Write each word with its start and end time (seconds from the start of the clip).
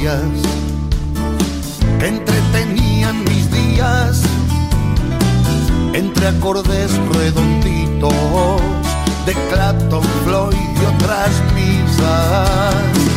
que 0.00 0.08
entretenían 2.06 3.22
mis 3.24 3.50
días 3.50 4.22
entre 5.92 6.28
acordes 6.28 6.90
redonditos 7.12 8.14
de 9.26 9.34
Clapton, 9.50 10.02
Floyd 10.24 10.56
y 10.56 10.84
otras 10.86 11.30
misas. 11.54 13.09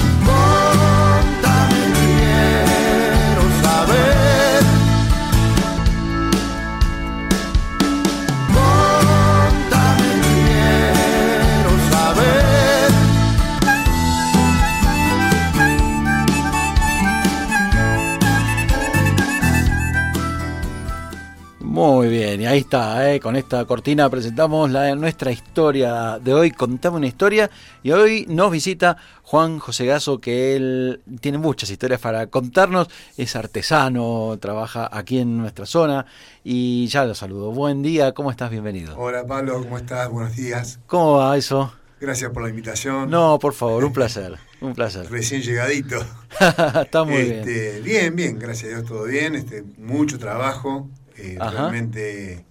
Bien, 22.14 22.42
y 22.42 22.46
ahí 22.46 22.60
está, 22.60 23.12
¿eh? 23.12 23.20
con 23.20 23.36
esta 23.36 23.66
cortina 23.66 24.08
presentamos 24.08 24.70
la, 24.70 24.94
nuestra 24.94 25.32
historia 25.32 26.20
de 26.20 26.32
hoy, 26.32 26.52
contamos 26.52 27.00
una 27.00 27.08
historia 27.08 27.50
y 27.82 27.92
hoy 27.92 28.28
nos 28.30 28.52
visita 28.52 28.98
Juan 29.24 29.58
José 29.58 29.88
Gaso, 29.88 30.20
que 30.20 30.56
él 30.56 31.02
tiene 31.22 31.40
muchas 31.40 31.72
historias 31.72 32.00
para 32.00 32.28
contarnos, 32.28 32.88
es 33.18 33.36
artesano, 33.36 34.38
trabaja 34.40 34.88
aquí 34.92 35.18
en 35.18 35.40
nuestra 35.40 35.66
zona 35.66 36.06
y 36.44 36.86
ya 36.86 37.04
lo 37.06 37.16
saludo. 37.16 37.52
Buen 37.52 37.82
día, 37.82 38.12
¿cómo 38.12 38.30
estás? 38.30 38.52
Bienvenido. 38.52 38.96
Hola 38.96 39.26
Pablo, 39.26 39.60
¿cómo 39.64 39.78
estás? 39.78 40.08
Buenos 40.12 40.36
días. 40.36 40.80
¿Cómo 40.86 41.14
va 41.14 41.36
eso? 41.36 41.74
Gracias 42.00 42.30
por 42.32 42.44
la 42.44 42.50
invitación. 42.50 43.10
No, 43.10 43.40
por 43.40 43.54
favor, 43.54 43.84
un 43.84 43.94
placer, 43.94 44.38
un 44.62 44.76
placer. 44.76 45.10
Recién 45.10 45.42
llegadito. 45.42 45.98
Está 46.40 47.06
muy 47.06 47.16
este, 47.16 47.82
bien. 47.82 47.84
Bien, 47.84 48.16
bien, 48.16 48.40
gracias 48.40 48.72
a 48.72 48.76
Dios 48.76 48.88
todo 48.88 49.06
bien, 49.06 49.34
este, 49.34 49.64
mucho 49.80 50.20
trabajo 50.20 50.90
eh, 51.18 51.38
realmente 51.40 52.46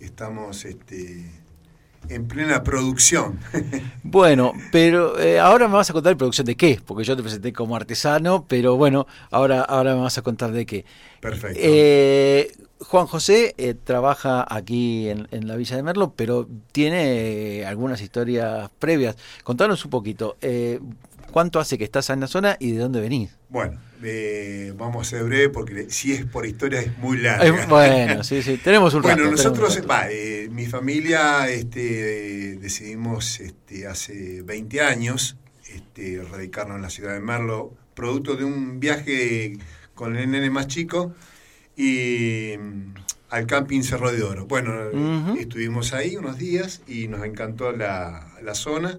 estamos 0.00 0.64
este, 0.64 1.30
en 2.08 2.28
plena 2.28 2.62
producción. 2.62 3.38
bueno, 4.02 4.52
pero 4.72 5.18
eh, 5.18 5.38
ahora 5.38 5.68
me 5.68 5.74
vas 5.74 5.90
a 5.90 5.92
contar 5.92 6.16
producción 6.16 6.46
de 6.46 6.56
qué, 6.56 6.80
porque 6.84 7.04
yo 7.04 7.16
te 7.16 7.22
presenté 7.22 7.52
como 7.52 7.76
artesano, 7.76 8.46
pero 8.48 8.76
bueno, 8.76 9.06
ahora, 9.30 9.62
ahora 9.62 9.94
me 9.94 10.02
vas 10.02 10.18
a 10.18 10.22
contar 10.22 10.52
de 10.52 10.66
qué. 10.66 10.84
Perfecto. 11.20 11.58
Eh, 11.62 12.52
Juan 12.78 13.06
José 13.06 13.54
trabaja 13.84 14.46
aquí 14.48 15.08
en, 15.08 15.48
la 15.48 15.56
Villa 15.56 15.76
de 15.76 15.82
Merlo, 15.82 16.12
pero 16.14 16.46
tiene 16.72 17.64
algunas 17.66 18.00
historias 18.02 18.70
previas. 18.78 19.16
Contanos 19.44 19.84
un 19.84 19.90
poquito. 19.90 20.36
¿Cuánto 21.36 21.60
hace 21.60 21.76
que 21.76 21.84
estás 21.84 22.08
en 22.08 22.20
la 22.20 22.28
zona 22.28 22.56
y 22.58 22.72
de 22.72 22.78
dónde 22.78 22.98
venís? 22.98 23.36
Bueno, 23.50 23.78
eh, 24.02 24.72
vamos 24.74 25.06
a 25.06 25.10
ser 25.10 25.24
breve 25.24 25.50
porque 25.50 25.90
si 25.90 26.14
es 26.14 26.24
por 26.24 26.46
historia 26.46 26.80
es 26.80 26.96
muy 26.96 27.18
larga. 27.18 27.66
bueno, 27.68 28.24
sí, 28.24 28.40
sí, 28.40 28.56
tenemos 28.56 28.94
un 28.94 29.02
Bueno, 29.02 29.30
nosotros, 29.30 29.78
eh, 30.10 30.48
mi 30.50 30.64
familia 30.64 31.46
este, 31.50 32.56
decidimos 32.56 33.40
este, 33.40 33.86
hace 33.86 34.40
20 34.44 34.80
años 34.80 35.36
este, 35.68 36.22
radicarnos 36.24 36.76
en 36.76 36.82
la 36.82 36.88
ciudad 36.88 37.12
de 37.12 37.20
Merlo, 37.20 37.74
producto 37.92 38.36
de 38.36 38.44
un 38.44 38.80
viaje 38.80 39.58
con 39.94 40.16
el 40.16 40.30
nene 40.30 40.48
más 40.48 40.68
chico 40.68 41.14
y 41.76 42.54
mm, 42.58 42.94
al 43.28 43.46
camping 43.46 43.82
Cerro 43.82 44.10
de 44.10 44.22
Oro. 44.22 44.46
Bueno, 44.46 44.72
estuvimos 45.38 45.92
ahí 45.92 46.16
unos 46.16 46.38
días 46.38 46.80
y 46.86 47.08
nos 47.08 47.26
encantó 47.26 47.72
la, 47.72 48.26
la 48.42 48.54
zona 48.54 48.98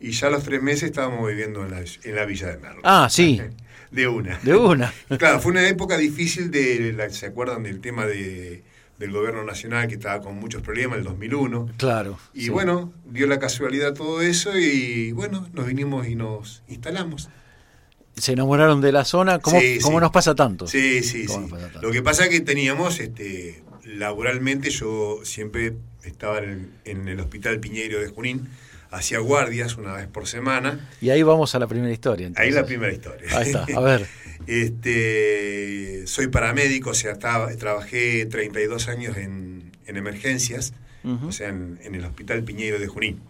y 0.00 0.12
ya 0.12 0.28
a 0.28 0.30
los 0.30 0.42
tres 0.42 0.62
meses 0.62 0.84
estábamos 0.84 1.28
viviendo 1.28 1.64
en 1.64 1.70
la, 1.72 1.80
en 1.80 2.14
la 2.16 2.24
Villa 2.24 2.48
de 2.48 2.58
Merlo. 2.58 2.80
Ah, 2.84 3.08
sí. 3.10 3.40
De 3.90 4.06
una. 4.06 4.38
De 4.38 4.54
una. 4.54 4.94
claro, 5.18 5.40
fue 5.40 5.50
una 5.50 5.66
época 5.68 5.98
difícil 5.98 6.52
de, 6.52 7.08
¿se 7.10 7.26
acuerdan 7.26 7.64
del 7.64 7.80
tema 7.80 8.06
de, 8.06 8.62
del 8.98 9.10
gobierno 9.10 9.42
nacional 9.42 9.88
que 9.88 9.94
estaba 9.94 10.20
con 10.20 10.36
muchos 10.36 10.62
problemas, 10.62 10.98
el 10.98 11.04
2001? 11.04 11.70
Claro. 11.76 12.16
Y 12.32 12.50
bueno, 12.50 12.92
dio 13.04 13.26
la 13.26 13.40
casualidad 13.40 13.92
todo 13.92 14.20
eso 14.20 14.56
y 14.56 15.10
bueno, 15.10 15.48
nos 15.54 15.66
vinimos 15.66 16.06
y 16.06 16.14
nos 16.14 16.62
instalamos. 16.68 17.30
¿Se 18.16 18.34
enamoraron 18.34 18.80
de 18.80 18.92
la 18.92 19.04
zona? 19.04 19.40
¿Cómo, 19.40 19.58
¿cómo 19.82 19.98
nos 19.98 20.12
pasa 20.12 20.36
tanto? 20.36 20.68
Sí, 20.68 21.02
sí, 21.02 21.26
sí. 21.26 21.40
Lo 21.82 21.90
que 21.90 22.02
pasa 22.02 22.24
es 22.24 22.30
que 22.30 22.40
teníamos, 22.40 23.00
este, 23.00 23.64
laboralmente, 23.84 24.70
yo 24.70 25.18
siempre 25.24 25.74
estaba 26.04 26.38
en, 26.38 26.70
en 26.84 27.08
el 27.08 27.18
Hospital 27.18 27.58
Piñeiro 27.58 27.98
de 27.98 28.06
Junín, 28.06 28.48
hacía 28.90 29.20
guardias 29.20 29.76
una 29.76 29.94
vez 29.94 30.06
por 30.08 30.26
semana. 30.26 30.88
Y 31.00 31.10
ahí 31.10 31.22
vamos 31.22 31.54
a 31.54 31.58
la 31.58 31.66
primera 31.66 31.92
historia. 31.92 32.28
Ahí 32.36 32.48
Ahí 32.48 32.50
la 32.50 32.64
primera 32.64 32.92
historia. 32.92 33.28
Ahí 33.36 33.46
está, 33.46 33.64
a 33.64 33.80
ver. 33.80 34.06
este, 34.46 36.06
soy 36.06 36.28
paramédico, 36.28 36.90
o 36.90 36.94
sea, 36.94 37.18
trabajé 37.18 38.26
32 38.26 38.88
años 38.88 39.16
en, 39.16 39.72
emergencias, 39.86 40.72
o 41.04 41.32
sea, 41.32 41.48
en, 41.48 41.78
el 41.82 42.04
Hospital 42.04 42.44
Piñeiro 42.44 42.78
de 42.78 42.86
Junín. 42.86 43.20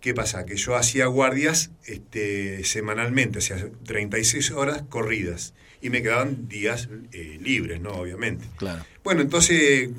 ¿Qué 0.00 0.12
pasa? 0.12 0.44
Que 0.44 0.56
yo 0.56 0.76
hacía 0.76 1.06
guardias 1.06 1.70
este, 1.86 2.62
semanalmente, 2.64 3.38
o 3.38 3.40
sea, 3.40 3.56
36 3.84 4.50
horas 4.50 4.82
corridas. 4.88 5.54
Y 5.80 5.90
me 5.90 6.02
quedaban 6.02 6.48
días 6.48 6.88
eh, 7.12 7.38
libres, 7.42 7.80
¿no? 7.80 7.90
Obviamente. 7.90 8.44
Claro. 8.56 8.84
Bueno, 9.02 9.22
entonces, 9.22 9.90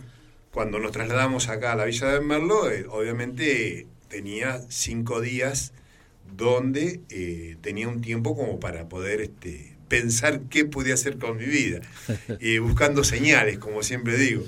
cuando 0.52 0.80
nos 0.80 0.92
trasladamos 0.92 1.50
acá 1.50 1.72
a 1.74 1.76
la 1.76 1.86
Villa 1.86 2.08
de 2.08 2.22
Merlo, 2.22 2.72
eh, 2.72 2.86
obviamente 2.90 3.88
tenía 4.16 4.62
cinco 4.70 5.20
días 5.20 5.74
donde 6.38 7.02
eh, 7.10 7.58
tenía 7.60 7.90
un 7.90 8.00
tiempo 8.00 8.34
como 8.34 8.62
para 8.62 8.88
poder 8.88 9.20
este, 9.20 9.76
pensar 9.90 10.44
qué 10.50 10.64
podía 10.64 10.94
hacer 10.94 11.18
con 11.18 11.36
mi 11.36 11.44
vida, 11.44 11.82
y 12.40 12.58
buscando 12.60 13.04
señales, 13.04 13.58
como 13.58 13.84
siempre 13.84 14.18
digo. 14.18 14.46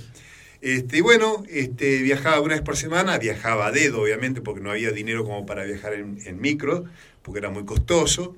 Este, 0.62 1.00
y 1.00 1.02
bueno, 1.02 1.44
este, 1.50 2.02
viajaba 2.02 2.40
una 2.40 2.54
vez 2.54 2.64
por 2.64 2.78
semana, 2.78 3.18
viajaba 3.18 3.68
a 3.68 3.72
dedo, 3.74 4.02
obviamente, 4.02 4.40
porque 4.40 4.62
no 4.62 4.72
había 4.72 4.92
dinero 4.92 5.26
como 5.26 5.46
para 5.46 5.66
viajar 5.66 5.96
en, 5.96 6.18
en 6.26 6.40
micro, 6.40 6.86
porque 7.22 7.40
era 7.40 7.50
muy 7.50 7.66
costoso. 7.66 8.38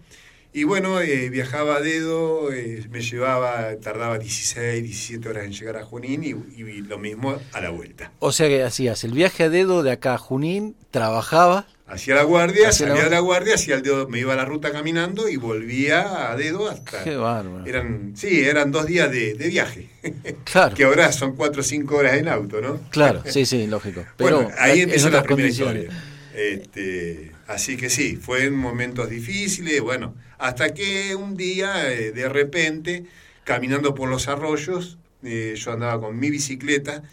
Y 0.52 0.64
bueno, 0.64 1.00
eh, 1.00 1.30
viajaba 1.30 1.76
a 1.76 1.80
dedo, 1.80 2.52
eh, 2.52 2.84
me 2.90 3.02
llevaba, 3.02 3.76
tardaba 3.76 4.18
16, 4.18 4.82
17 4.82 5.30
horas 5.30 5.46
en 5.46 5.52
llegar 5.52 5.78
a 5.78 5.84
Junín 5.84 6.24
y, 6.24 6.82
lo 6.82 6.98
mismo 6.98 7.40
a 7.54 7.62
la 7.62 7.70
vuelta. 7.70 8.12
O 8.18 8.32
sea 8.32 8.48
que 8.48 8.64
hacías 8.64 9.04
el 9.04 9.12
viaje 9.12 9.44
a 9.44 9.50
dedo 9.50 9.84
de 9.84 9.92
acá 9.92 10.16
a 10.16 10.18
Junín, 10.18 10.76
trabajaba. 10.90 11.68
Hacía 11.86 12.16
la 12.16 12.24
guardia, 12.24 12.72
salía 12.72 13.04
de 13.04 13.10
la 13.12 13.20
guardia, 13.20 13.56
hacía 13.56 13.76
el 13.76 13.84
dedo, 13.84 14.08
me 14.08 14.20
iba 14.20 14.34
a 14.34 14.36
la 14.36 14.46
ruta 14.46 14.72
caminando 14.72 15.30
y 15.30 15.38
volvía 15.38 16.32
a 16.32 16.36
dedo 16.36 16.68
hasta. 16.68 17.04
Qué 17.04 17.16
bárbaro. 17.16 17.66
Eran, 17.68 18.14
sí, 18.16 18.42
eran 18.42 18.72
dos 18.72 18.88
días 18.88 19.12
de, 19.12 19.34
viaje. 19.36 19.90
Claro. 20.46 20.76
que 20.76 20.84
ahora 20.84 21.12
son 21.12 21.36
cuatro 21.36 21.62
o 21.62 21.64
cinco 21.64 21.98
horas 21.98 22.16
en 22.16 22.28
auto, 22.28 22.60
¿no? 22.60 22.80
Claro, 22.90 23.22
sí, 23.28 23.46
sí, 23.46 23.68
lógico. 23.68 24.04
Pero 24.18 24.38
bueno, 24.38 24.52
ahí 24.58 24.82
empezó 24.82 25.12
la 25.12 25.22
primera 25.22 25.48
historia. 25.48 25.90
Este, 26.34 27.34
así 27.50 27.76
que 27.76 27.90
sí, 27.90 28.16
fue 28.16 28.50
momentos 28.50 29.10
difíciles, 29.10 29.82
bueno 29.82 30.16
hasta 30.40 30.74
que 30.74 31.16
un 31.16 31.36
día, 31.36 31.92
eh, 31.92 32.12
de 32.12 32.30
repente, 32.30 33.06
caminando 33.44 33.94
por 33.94 34.10
los 34.10 34.28
arroyos, 34.28 34.98
eh, 35.22 35.54
yo 35.56 35.74
andaba 35.74 36.00
con 36.00 36.18
mi 36.18 36.32
bicicleta 36.32 37.04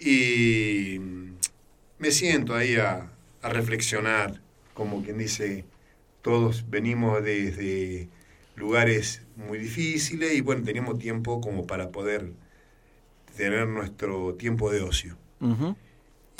y 0.00 0.98
me 1.98 2.10
siento 2.10 2.56
ahí 2.56 2.76
a, 2.76 3.12
reflexionar, 3.42 4.38
como 4.74 5.02
quien 5.02 5.16
dice, 5.16 5.64
todos 6.20 6.68
venimos 6.68 7.24
desde 7.24 8.06
lugares 8.54 9.22
muy 9.34 9.56
difíciles 9.56 10.34
y 10.34 10.42
bueno, 10.42 10.62
teníamos 10.62 10.98
tiempo 10.98 11.40
como 11.40 11.66
para 11.66 11.90
poder 11.90 12.32
tener 13.34 13.66
nuestro 13.66 14.34
tiempo 14.34 14.70
de 14.70 14.82
ocio. 14.82 15.16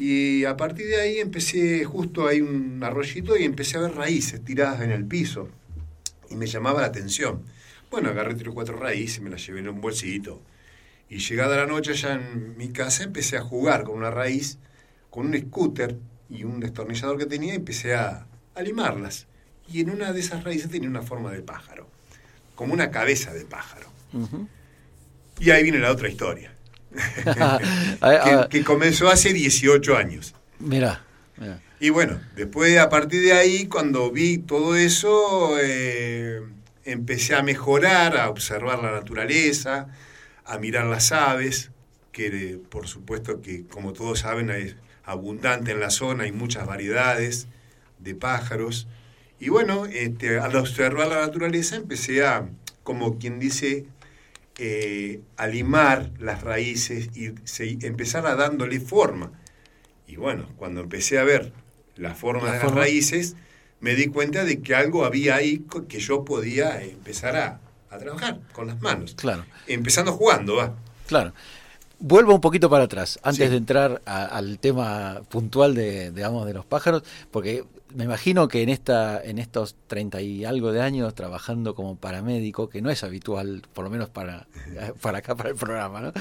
Y 0.01 0.47
a 0.47 0.57
partir 0.57 0.87
de 0.87 0.99
ahí 0.99 1.19
empecé, 1.19 1.85
justo 1.85 2.27
hay 2.27 2.41
un 2.41 2.83
arroyito 2.83 3.37
y 3.37 3.45
empecé 3.45 3.77
a 3.77 3.83
ver 3.83 3.95
raíces 3.95 4.43
tiradas 4.43 4.81
en 4.81 4.93
el 4.93 5.05
piso 5.05 5.51
y 6.31 6.37
me 6.37 6.47
llamaba 6.47 6.81
la 6.81 6.87
atención. 6.87 7.43
Bueno, 7.91 8.09
agarré 8.09 8.35
tres 8.35 8.49
o 8.49 8.55
cuatro 8.55 8.79
raíces, 8.79 9.21
me 9.21 9.29
las 9.29 9.47
llevé 9.47 9.61
en 9.61 9.69
un 9.69 9.83
bolsito. 9.83 10.41
Y 11.11 11.19
llegada 11.19 11.55
la 11.59 11.67
noche 11.67 11.91
allá 11.91 12.15
en 12.15 12.57
mi 12.57 12.71
casa 12.71 13.03
empecé 13.05 13.37
a 13.37 13.43
jugar 13.43 13.85
con 13.85 13.99
una 13.99 14.11
raíz, 14.11 14.57
con 15.11 15.27
un 15.27 15.39
scooter 15.39 15.99
y 16.31 16.45
un 16.45 16.61
destornillador 16.61 17.19
que 17.19 17.27
tenía 17.27 17.53
y 17.53 17.57
empecé 17.57 17.95
a, 17.95 18.27
limarlas. 18.65 19.27
Y 19.69 19.81
en 19.81 19.91
una 19.91 20.15
de 20.15 20.21
esas 20.21 20.45
raíces 20.45 20.71
tenía 20.71 20.89
una 20.89 21.03
forma 21.03 21.31
de 21.31 21.43
pájaro, 21.43 21.87
como 22.55 22.73
una 22.73 22.91
cabeza 22.91 23.35
de 23.35 23.45
pájaro. 23.45 23.89
Y 25.39 25.51
ahí 25.51 25.63
viene 25.63 25.79
la 25.79 25.91
otra 25.91 26.09
historia, 26.09 26.55
que, 27.25 28.47
que, 28.51 28.65
comenzó 28.65 29.09
hace 29.09 29.33
18 29.33 29.97
años. 29.97 30.35
Mira. 30.59 31.05
Y 31.79 31.89
bueno, 31.89 32.21
después 32.37 32.79
a 32.79 32.91
partir 32.91 33.23
de 33.23 33.33
ahí, 33.33 33.67
cuando 33.67 34.11
vi 34.11 34.37
todo 34.37 34.77
eso, 34.77 35.57
eh, 35.63 36.41
empecé 36.85 37.35
a 37.35 37.43
mejorar, 37.43 38.19
a 38.19 38.29
observar 38.29 38.81
la 38.81 38.93
naturaleza, 38.93 39.89
a 40.45 40.59
mirar 40.59 40.87
las 40.87 41.11
aves, 41.13 41.71
que 42.13 42.61
por 42.69 42.87
supuesto 42.87 43.41
que 43.41 43.67
como 43.67 43.95
todos 43.95 44.21
saben 44.21 44.51
es 44.51 44.77
abundante 45.05 45.71
en 45.71 45.81
la 45.81 45.91
zona, 45.91 46.25
hay 46.25 46.33
muchas 46.33 46.67
variedades 46.67 47.49
de 47.99 48.15
pájaros. 48.15 48.87
Y 49.39 49.49
bueno, 49.49 49.87
este, 49.87 50.39
al 50.39 50.55
observar 50.57 51.09
la 51.09 51.21
naturaleza 51.21 51.77
empecé 51.77 52.27
a, 52.27 52.47
como 52.83 53.19
quien 53.19 53.39
dice, 53.39 53.87
eh, 54.63 55.23
alimar 55.39 56.11
las 56.19 56.43
raíces 56.43 57.09
y 57.17 57.33
empezar 57.87 58.27
a 58.27 58.35
dándole 58.35 58.79
forma. 58.79 59.33
Y 60.07 60.17
bueno, 60.17 60.51
cuando 60.57 60.83
empecé 60.83 61.19
a 61.19 61.25
ver 61.25 61.51
la 61.97 62.15
forma 62.15 62.53
de 62.53 62.59
las 62.59 62.71
raíces, 62.71 63.37
me 63.81 63.95
di 63.95 64.09
cuenta 64.09 64.45
de 64.45 64.61
que 64.61 64.75
algo 64.75 65.07
había 65.07 65.37
ahí 65.37 65.65
que 65.89 65.99
yo 65.99 66.27
podía 66.27 66.83
empezar 66.83 67.37
a, 67.37 67.61
trabajar 67.99 68.41
con 68.53 68.67
las 68.67 68.79
manos. 68.83 69.15
Claro. 69.15 69.47
Empezando 69.67 70.13
jugando, 70.13 70.57
va. 70.57 70.75
Claro. 71.07 71.33
Vuelvo 71.99 72.35
un 72.35 72.43
poquito 72.43 72.69
para 72.69 72.85
atrás, 72.85 73.19
antes 73.23 73.49
de 73.49 73.57
entrar 73.57 74.03
al 74.05 74.59
tema 74.59 75.23
puntual 75.31 75.75
de, 75.75 76.11
digamos, 76.11 76.45
de 76.45 76.53
los 76.53 76.67
pájaros, 76.67 77.03
porque 77.31 77.65
me 77.95 78.05
imagino 78.05 78.49
que 78.49 78.63
en 78.63 78.69
esta 78.69 79.21
en 79.23 79.39
estos 79.39 79.77
treinta 79.87 80.21
y 80.21 80.45
algo 80.45 80.73
de 80.73 80.83
años 80.83 81.15
trabajando 81.15 81.75
como 81.75 81.97
paramédico 81.97 82.69
que 82.69 82.83
no 82.83 82.91
es 82.91 83.03
habitual 83.05 83.63
por 83.73 83.85
lo 83.85 83.91
menos 83.91 84.09
para 84.09 84.47
para 85.01 85.19
acá 85.19 85.35
para 85.35 85.51
el 85.51 85.57
programa 85.57 86.01
¿no? 86.01 86.13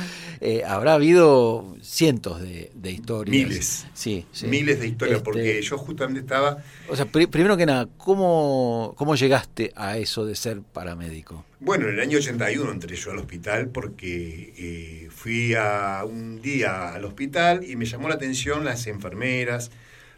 Eh, 0.42 0.64
habrá 0.66 0.94
habido 0.94 1.76
cientos 1.82 2.42
de, 2.42 2.72
historias. 2.90 3.32
Miles. 3.32 3.88
Sí, 3.94 4.26
miles 4.44 4.80
de 4.80 4.88
historias 4.88 5.22
porque 5.22 5.60
este, 5.60 5.70
yo 5.70 5.78
justamente 5.78 6.22
estaba 6.22 6.64
o 6.90 6.96
sea 6.96 7.06
primero 7.06 7.58
que 7.58 7.66
nada 7.66 7.88
cómo 7.98 8.94
cómo 8.98 9.16
llegaste 9.16 9.72
a 9.76 9.98
eso 9.98 10.26
de 10.26 10.36
ser 10.36 10.62
paramédico 10.62 11.46
bueno 11.60 11.88
en 11.88 11.96
el 11.96 12.00
año 12.00 12.18
81 12.18 12.72
entré 12.72 12.96
yo 12.96 13.12
al 13.12 13.20
hospital 13.20 13.68
porque 13.70 14.54
eh, 14.58 15.08
fui 15.12 15.54
a 15.56 16.04
un 16.06 16.42
día 16.42 16.94
al 16.94 17.06
hospital 17.06 17.64
y 17.64 17.76
me 17.76 17.86
llamó 17.86 18.10
la 18.10 18.16
atención 18.16 18.66
las 18.66 18.88
enfermeras 18.88 19.72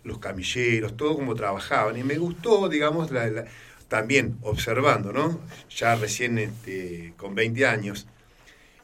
los 0.04 0.20
camilleros, 0.20 0.98
todo 0.98 1.16
como 1.16 1.36
trabajaban. 1.36 1.98
Y 1.98 2.04
me 2.04 2.18
gustó, 2.18 2.70
digamos, 2.70 3.10
también 3.88 4.38
observando, 4.42 5.12
¿no? 5.12 5.40
Ya 5.70 5.96
recién 5.96 6.38
este, 6.38 7.14
con 7.18 7.36
20 7.36 7.66
años. 7.66 8.08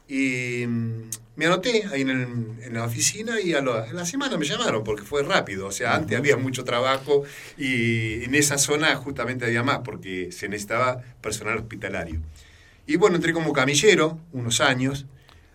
Y 0.06 0.64
mm, 0.66 1.10
me 1.36 1.46
anoté 1.46 1.84
ahí 1.92 2.00
en, 2.00 2.58
la 2.72 2.84
oficina 2.84 3.40
y 3.40 3.54
a, 3.54 3.60
la 3.60 4.04
semana 4.04 4.36
me 4.36 4.44
llamaron 4.44 4.82
porque 4.82 5.04
fue 5.04 5.22
rápido. 5.22 5.66
O 5.66 5.72
sea, 5.72 5.94
antes 5.94 6.18
había 6.18 6.36
mucho 6.36 6.64
trabajo 6.64 7.24
y 7.56 8.24
en 8.24 8.34
esa 8.34 8.58
zona 8.58 8.96
justamente 8.96 9.44
había 9.44 9.62
más 9.62 9.78
porque 9.78 10.32
se 10.32 10.48
necesitaba 10.48 11.02
personal 11.20 11.58
hospitalario. 11.58 12.20
Y 12.86 12.96
bueno, 12.96 13.16
entré 13.16 13.32
como 13.32 13.52
camillero 13.52 14.18
unos 14.32 14.60
años, 14.60 15.06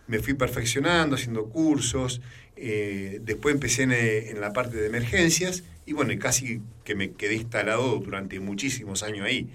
me 0.08 0.20
fui 0.20 0.36
perfeccionando, 0.36 1.16
haciendo 1.16 1.50
cursos 1.50 2.22
eh, 2.66 3.20
después 3.22 3.54
empecé 3.54 3.84
eh, 3.84 4.32
en, 4.32 4.40
la 4.40 4.54
parte 4.54 4.78
de 4.78 4.88
emergencias 4.88 5.66
y 5.86 5.92
bueno, 5.92 6.14
casi 6.18 6.62
que 6.86 6.96
me 6.96 7.12
quedé 7.12 7.36
instalado 7.36 7.98
durante 7.98 8.40
muchísimos 8.40 9.04
años 9.04 9.28
ahí. 9.28 9.50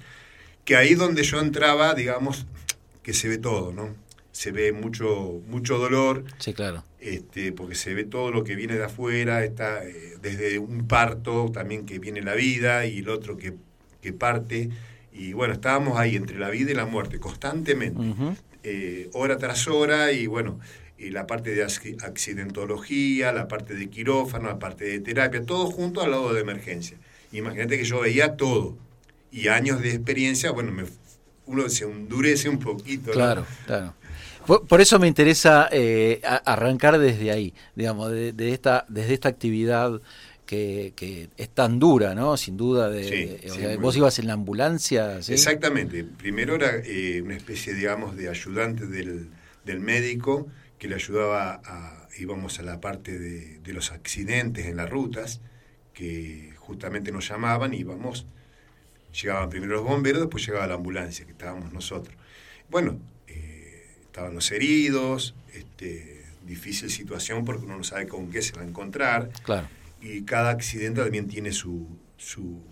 Que 0.66 0.76
ahí 0.76 0.92
donde 0.94 1.22
yo 1.22 1.40
entraba, 1.40 1.94
digamos, 1.94 2.44
que 3.02 3.14
se 3.14 3.28
ve 3.28 3.38
todo, 3.38 3.72
¿no? 3.72 3.94
Se 4.32 4.52
ve 4.52 4.72
mucho, 4.72 5.40
mucho 5.46 5.78
dolor. 5.78 6.24
Sí, 6.36 6.52
claro. 6.52 6.84
Este, 7.00 7.50
porque 7.52 7.76
se 7.76 7.94
ve 7.94 8.04
todo 8.04 8.30
lo 8.30 8.44
que 8.44 8.56
viene 8.56 8.74
de 8.74 8.84
afuera, 8.84 9.42
está 9.42 9.82
eh, 9.86 10.18
desde 10.20 10.58
un 10.58 10.86
parto 10.86 11.50
también 11.50 11.86
que 11.86 11.98
viene 11.98 12.20
la 12.20 12.34
vida 12.34 12.84
y 12.84 12.98
el 12.98 13.08
otro 13.08 13.38
que, 13.38 13.54
que 14.02 14.12
parte. 14.12 14.68
Y 15.14 15.32
bueno, 15.32 15.54
estábamos 15.54 15.98
ahí 15.98 16.14
entre 16.14 16.38
la 16.38 16.50
vida 16.50 16.72
y 16.72 16.74
la 16.74 16.84
muerte, 16.84 17.18
constantemente, 17.18 18.02
hora 19.14 19.38
tras 19.38 19.66
hora, 19.66 20.12
y 20.12 20.26
bueno, 20.26 20.60
y 20.98 21.10
la 21.10 21.26
parte 21.26 21.54
de 21.54 21.62
accidentología, 21.62 23.32
la 23.32 23.46
parte 23.46 23.74
de 23.74 23.88
quirófano, 23.88 24.48
la 24.48 24.58
parte 24.58 24.84
de 24.84 25.00
terapia, 25.00 25.44
todo 25.44 25.66
junto 25.66 26.02
al 26.02 26.10
lado 26.10 26.34
de 26.34 26.40
emergencia. 26.40 26.98
Imagínate 27.32 27.78
que 27.78 27.84
yo 27.84 28.00
veía 28.00 28.36
todo. 28.36 28.76
Y 29.30 29.48
años 29.48 29.80
de 29.80 29.90
experiencia, 29.90 30.50
bueno, 30.50 30.72
me, 30.72 30.84
uno 31.46 31.68
se 31.68 31.84
endurece 31.84 32.48
un 32.48 32.58
poquito. 32.58 33.12
Claro, 33.12 33.46
claro. 33.66 33.94
Por, 34.66 34.80
eso 34.80 34.98
me 34.98 35.06
interesa 35.06 35.68
eh, 35.70 36.22
arrancar 36.22 36.98
desde 36.98 37.30
ahí, 37.30 37.52
digamos, 37.76 38.10
de, 38.10 38.52
esta, 38.52 38.86
desde 38.88 39.12
esta 39.12 39.28
actividad 39.28 40.00
que, 40.46 40.94
que, 40.96 41.28
es 41.36 41.50
tan 41.50 41.78
dura, 41.78 42.14
¿no? 42.14 42.34
Sin 42.38 42.56
duda. 42.56 42.88
De, 42.88 43.78
vos 43.78 43.94
ibas 43.94 44.18
en 44.18 44.26
la 44.26 44.32
ambulancia. 44.32 45.18
Exactamente. 45.18 46.02
Primero 46.02 46.54
era 46.54 46.76
eh, 46.82 47.20
una 47.22 47.36
especie, 47.36 47.74
digamos, 47.74 48.16
de 48.16 48.30
ayudante 48.30 48.86
del, 48.86 49.28
del 49.66 49.80
médico 49.80 50.48
que 50.78 50.88
le 50.88 50.94
ayudaba 50.94 51.60
a, 51.64 52.08
íbamos 52.18 52.58
a 52.58 52.62
la 52.62 52.80
parte 52.80 53.18
de, 53.18 53.72
los 53.72 53.92
accidentes 53.92 54.66
en 54.66 54.76
las 54.76 54.88
rutas, 54.88 55.40
que 55.92 56.52
justamente 56.56 57.12
nos 57.12 57.28
llamaban 57.28 57.74
y 57.74 57.78
íbamos, 57.78 58.26
llegaban 59.20 59.50
primero 59.50 59.74
los 59.74 59.84
bomberos, 59.84 60.22
después 60.22 60.46
llegaba 60.46 60.66
la 60.66 60.74
ambulancia, 60.74 61.26
que 61.26 61.32
estábamos 61.32 61.72
nosotros. 61.72 62.16
Bueno, 62.70 62.98
eh, 63.26 63.96
estaban 64.02 64.34
los 64.34 64.50
heridos, 64.52 65.34
este, 65.52 66.24
difícil 66.46 66.90
situación 66.90 67.44
porque 67.44 67.66
uno 67.66 67.76
no 67.76 67.84
sabe 67.84 68.06
con 68.08 68.30
qué 68.30 68.42
se 68.42 68.54
va 68.54 68.62
a 68.62 68.66
encontrar. 68.66 69.30
Claro. 69.42 69.68
Y 70.00 70.22
cada 70.22 70.50
accidente 70.50 71.02
también 71.02 71.28
tiene 71.28 71.52
su, 71.52 71.86
su, 72.16 72.62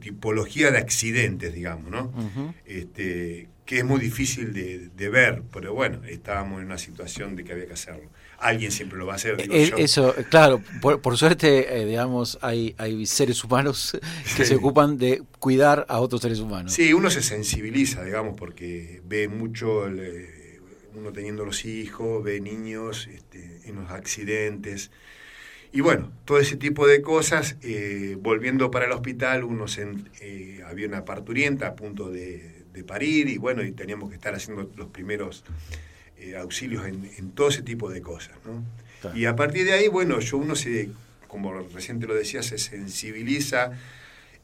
tipología 0.00 0.72
de 0.72 0.78
accidentes, 0.78 1.54
digamos, 1.54 1.90
¿no? 1.90 2.12
este, 2.66 3.48
que 3.64 3.78
es 3.78 3.84
muy 3.84 3.98
difícil 3.98 4.52
de, 4.52 5.08
ver, 5.08 5.42
pero 5.52 5.72
bueno, 5.72 6.02
estábamos 6.04 6.60
en 6.60 6.66
una 6.66 6.78
situación 6.78 7.34
de 7.34 7.44
que 7.44 7.52
había 7.52 7.66
que 7.66 7.72
hacerlo. 7.72 8.10
Alguien 8.38 8.70
siempre 8.70 8.98
lo 8.98 9.06
va 9.06 9.14
a 9.14 9.16
hacer. 9.16 9.40
Eh, 9.40 9.72
eso, 9.78 10.14
claro, 10.28 10.62
por, 10.80 11.16
suerte, 11.16 11.80
eh, 11.80 11.86
digamos, 11.86 12.38
hay, 12.42 12.74
hay 12.76 13.06
seres 13.06 13.42
humanos 13.42 13.98
que 14.36 14.44
se 14.44 14.56
ocupan 14.56 14.98
de 14.98 15.22
cuidar 15.38 15.86
a 15.88 16.00
otros 16.00 16.20
seres 16.20 16.40
humanos. 16.40 16.72
Sí, 16.72 16.92
uno 16.92 17.10
se 17.10 17.22
sensibiliza, 17.22 18.04
digamos, 18.04 18.36
porque 18.36 19.00
ve 19.06 19.28
mucho, 19.28 19.86
uno 20.94 21.12
teniendo 21.12 21.46
los 21.46 21.64
hijos, 21.64 22.22
ve 22.22 22.40
niños 22.40 23.08
este, 23.10 23.62
en 23.64 23.76
los 23.76 23.90
accidentes. 23.90 24.90
Y 25.72 25.80
bueno, 25.80 26.12
todo 26.24 26.38
ese 26.38 26.56
tipo 26.56 26.86
de 26.86 27.00
cosas, 27.02 27.56
eh, 27.62 28.16
volviendo 28.20 28.70
para 28.70 28.84
el 28.84 28.92
hospital, 28.92 29.42
uno 29.42 29.68
se, 29.68 29.88
había 30.66 30.86
una 30.86 31.04
parturienta 31.04 31.68
a 31.68 31.74
punto 31.74 32.10
de, 32.10 32.63
de 32.74 32.84
parir 32.84 33.28
y 33.28 33.38
bueno, 33.38 33.62
y 33.62 33.72
teníamos 33.72 34.10
que 34.10 34.16
estar 34.16 34.34
haciendo 34.34 34.70
los 34.76 34.88
primeros 34.88 35.44
eh, 36.18 36.36
auxilios 36.36 36.86
en, 36.86 37.30
todo 37.30 37.48
ese 37.48 37.62
tipo 37.62 37.88
de 37.88 38.02
cosas. 38.02 38.36
¿no? 38.44 39.14
Y 39.14 39.26
a 39.26 39.36
partir 39.36 39.64
de 39.64 39.72
ahí, 39.72 39.88
bueno, 39.88 40.18
yo 40.20 40.38
uno 40.38 40.56
se, 40.56 40.90
como 41.28 41.52
recién 41.74 42.00
te 42.00 42.06
lo 42.06 42.14
decía, 42.14 42.42
se 42.42 42.58
sensibiliza 42.58 43.72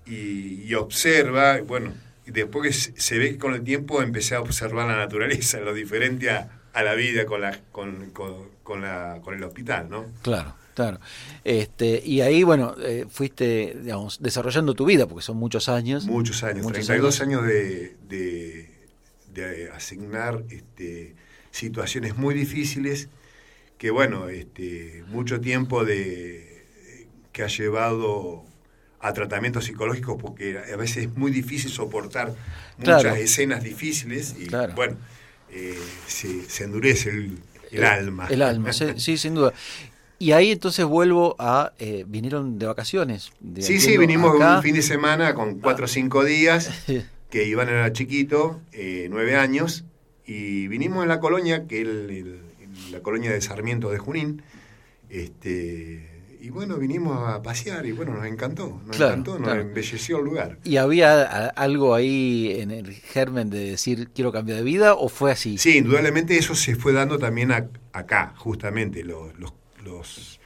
y, 0.07 0.73
observa, 0.75 1.61
bueno, 1.61 1.93
y 2.27 2.31
después 2.31 2.93
que 2.93 3.01
se 3.01 3.19
ve 3.19 3.33
que 3.33 3.39
con 3.39 3.55
el 3.55 3.63
tiempo 3.63 4.03
empecé 4.03 4.35
a 4.37 4.41
observar 4.41 4.87
la 4.87 4.97
naturaleza, 4.97 5.59
lo 5.61 5.75
diferente 5.75 6.31
a, 6.31 6.49
la 6.75 6.95
vida 6.95 7.27
con, 7.27 7.41
la, 7.41 7.59
con, 7.73 8.11
con, 8.63 8.81
la, 8.81 9.21
con 9.23 9.35
el 9.35 9.43
hospital, 9.43 9.91
¿no? 9.91 10.07
Claro. 10.23 10.55
Claro. 10.75 11.01
Este, 11.45 12.03
y 12.05 12.21
ahí, 12.21 12.43
bueno, 12.43 12.75
eh, 12.83 13.07
fuiste, 13.09 13.77
digamos, 13.83 14.21
desarrollando 14.21 14.75
tu 14.75 14.85
vida, 14.85 15.07
porque 15.07 15.23
son 15.23 15.37
muchos 15.37 15.69
años. 15.69 16.07
Muchos 16.07 16.43
años, 16.43 16.67
32 16.67 17.21
años, 17.21 17.45
de, 17.45 17.97
de, 18.09 19.71
asignar 19.75 20.45
este, 20.51 21.15
situaciones 21.51 22.17
muy 22.17 22.35
difíciles, 22.35 23.09
que 23.79 23.91
bueno, 23.91 24.29
este, 24.29 25.05
mucho 25.09 25.41
tiempo 25.41 25.85
de 25.85 26.67
que 27.33 27.43
ha 27.43 27.47
llevado 27.47 28.45
a 29.01 29.13
tratamientos 29.13 29.65
psicológicos, 29.65 30.21
porque 30.21 30.59
a 30.59 30.77
veces 30.77 31.05
es 31.05 31.17
muy 31.17 31.31
difícil 31.31 31.71
soportar 31.71 32.35
muchas 32.77 33.19
escenas 33.19 33.63
difíciles 33.63 34.37
y 34.39 34.49
bueno, 34.75 34.97
eh, 35.51 35.79
se, 36.07 36.65
endurece 36.65 37.11
el, 37.71 37.85
alma. 37.85 38.27
El 38.29 38.43
alma, 38.43 38.73
sí, 38.73 39.17
sin 39.17 39.35
duda. 39.35 39.55
Y 40.21 40.33
ahí 40.33 40.51
entonces 40.51 40.85
vuelvo 40.85 41.35
a... 41.39 41.73
Eh, 41.79 42.05
vinieron 42.07 42.59
de 42.59 42.67
vacaciones. 42.67 43.33
sí, 43.59 43.81
sí, 43.81 43.97
vinimos 43.97 44.39
un 44.39 44.63
fin 44.63 44.75
de 44.75 44.83
semana 44.83 45.35
con 45.35 45.61
cuatro 45.61 45.87
o 45.87 45.89
cinco 45.89 46.25
días, 46.25 46.71
que 47.31 47.49
Iván 47.49 47.71
era 47.71 47.91
chiquito, 47.95 48.61
eh, 48.73 49.09
nueve 49.11 49.37
años, 49.37 49.87
y 50.27 50.69
vinimos 50.69 51.03
en 51.05 51.09
la 51.09 51.21
colonia, 51.21 51.67
que 51.67 51.81
es 51.81 52.93
la 52.93 53.01
colonia 53.01 53.33
de 53.33 53.41
Sarmiento 53.41 53.89
de 53.91 53.97
Junín, 53.97 54.43
este, 55.09 56.07
y 56.39 56.51
bueno, 56.51 56.77
vinimos 56.77 57.27
a 57.27 57.41
pasear 57.43 57.87
y 57.87 57.93
bueno, 57.93 58.13
nos 58.13 58.27
encantó, 58.27 58.79
nos 58.87 58.97
encantó, 58.97 59.39
nos 59.39 59.57
embelleció 59.57 60.19
el 60.19 60.25
lugar. 60.27 60.59
¿Y 60.65 60.77
había 60.77 61.47
algo 61.49 61.95
ahí 61.95 62.57
en 62.59 62.73
el 62.73 62.93
germen 62.93 63.49
de 63.49 63.71
decir 63.71 64.11
quiero 64.15 64.33
cambiar 64.33 64.59
de 64.59 64.65
vida 64.65 64.93
o 64.93 65.09
fue 65.09 65.33
así? 65.33 65.57
Sí, 65.57 65.79
indudablemente 65.79 66.37
eso 66.37 66.55
se 66.55 66.77
fue 66.77 66.93
dando 66.93 67.19
también 67.19 67.53
acá, 67.53 68.35
justamente, 68.37 69.03
los, 69.03 69.39
los 69.39 69.53
los, 69.85 70.41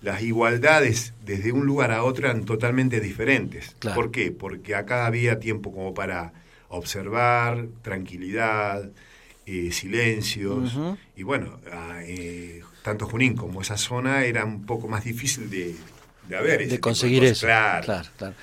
las 0.00 0.22
igualdades 0.22 1.14
desde 1.24 1.52
un 1.52 1.66
lugar 1.66 1.92
a 1.92 2.04
otro 2.04 2.28
eran 2.28 2.44
totalmente 2.44 3.00
diferentes. 3.00 3.76
¿Por 3.94 4.10
qué? 4.10 4.32
Porque 4.32 4.74
acá 4.74 5.06
había 5.06 5.38
tiempo 5.38 5.72
como 5.72 5.94
para 5.94 6.32
observar, 6.68 7.66
tranquilidad, 7.82 8.90
eh, 9.46 9.70
silencios. 9.72 10.78
Y 11.16 11.22
bueno, 11.22 11.60
eh, 12.02 12.62
tanto 12.82 13.06
Junín 13.06 13.36
como 13.36 13.60
esa 13.60 13.76
zona 13.76 14.24
era 14.24 14.44
un 14.44 14.64
poco 14.64 14.88
más 14.88 15.04
difícil 15.04 15.50
de, 15.50 15.74
de 16.32 16.38
haber 16.38 16.68
de 16.68 16.80
conseguir 16.80 17.24
eso. 17.24 17.46
Claro. 17.46 18.02
claro. 18.16 18.34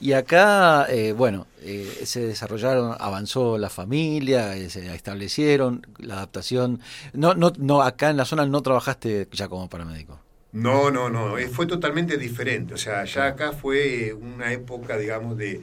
Y 0.00 0.12
acá, 0.12 0.86
eh, 0.90 1.12
bueno, 1.12 1.46
eh, 1.62 2.02
se 2.04 2.20
desarrollaron, 2.20 2.96
avanzó 2.98 3.56
la 3.56 3.70
familia, 3.70 4.56
eh, 4.56 4.68
se 4.68 4.94
establecieron 4.94 5.86
la 5.98 6.16
adaptación. 6.16 6.80
No, 7.12 7.34
no, 7.34 7.52
no, 7.58 7.82
acá 7.82 8.10
en 8.10 8.16
la 8.16 8.24
zona 8.24 8.46
no 8.46 8.62
trabajaste 8.62 9.28
ya 9.32 9.48
como 9.48 9.68
paramédico. 9.68 10.20
No, 10.52 10.90
no, 10.90 11.08
no, 11.08 11.36
fue 11.52 11.66
totalmente 11.66 12.16
diferente. 12.16 12.74
O 12.74 12.78
sea, 12.78 13.04
ya 13.04 13.26
acá 13.26 13.52
fue 13.52 14.12
una 14.12 14.52
época, 14.52 14.96
digamos, 14.96 15.36
de, 15.36 15.60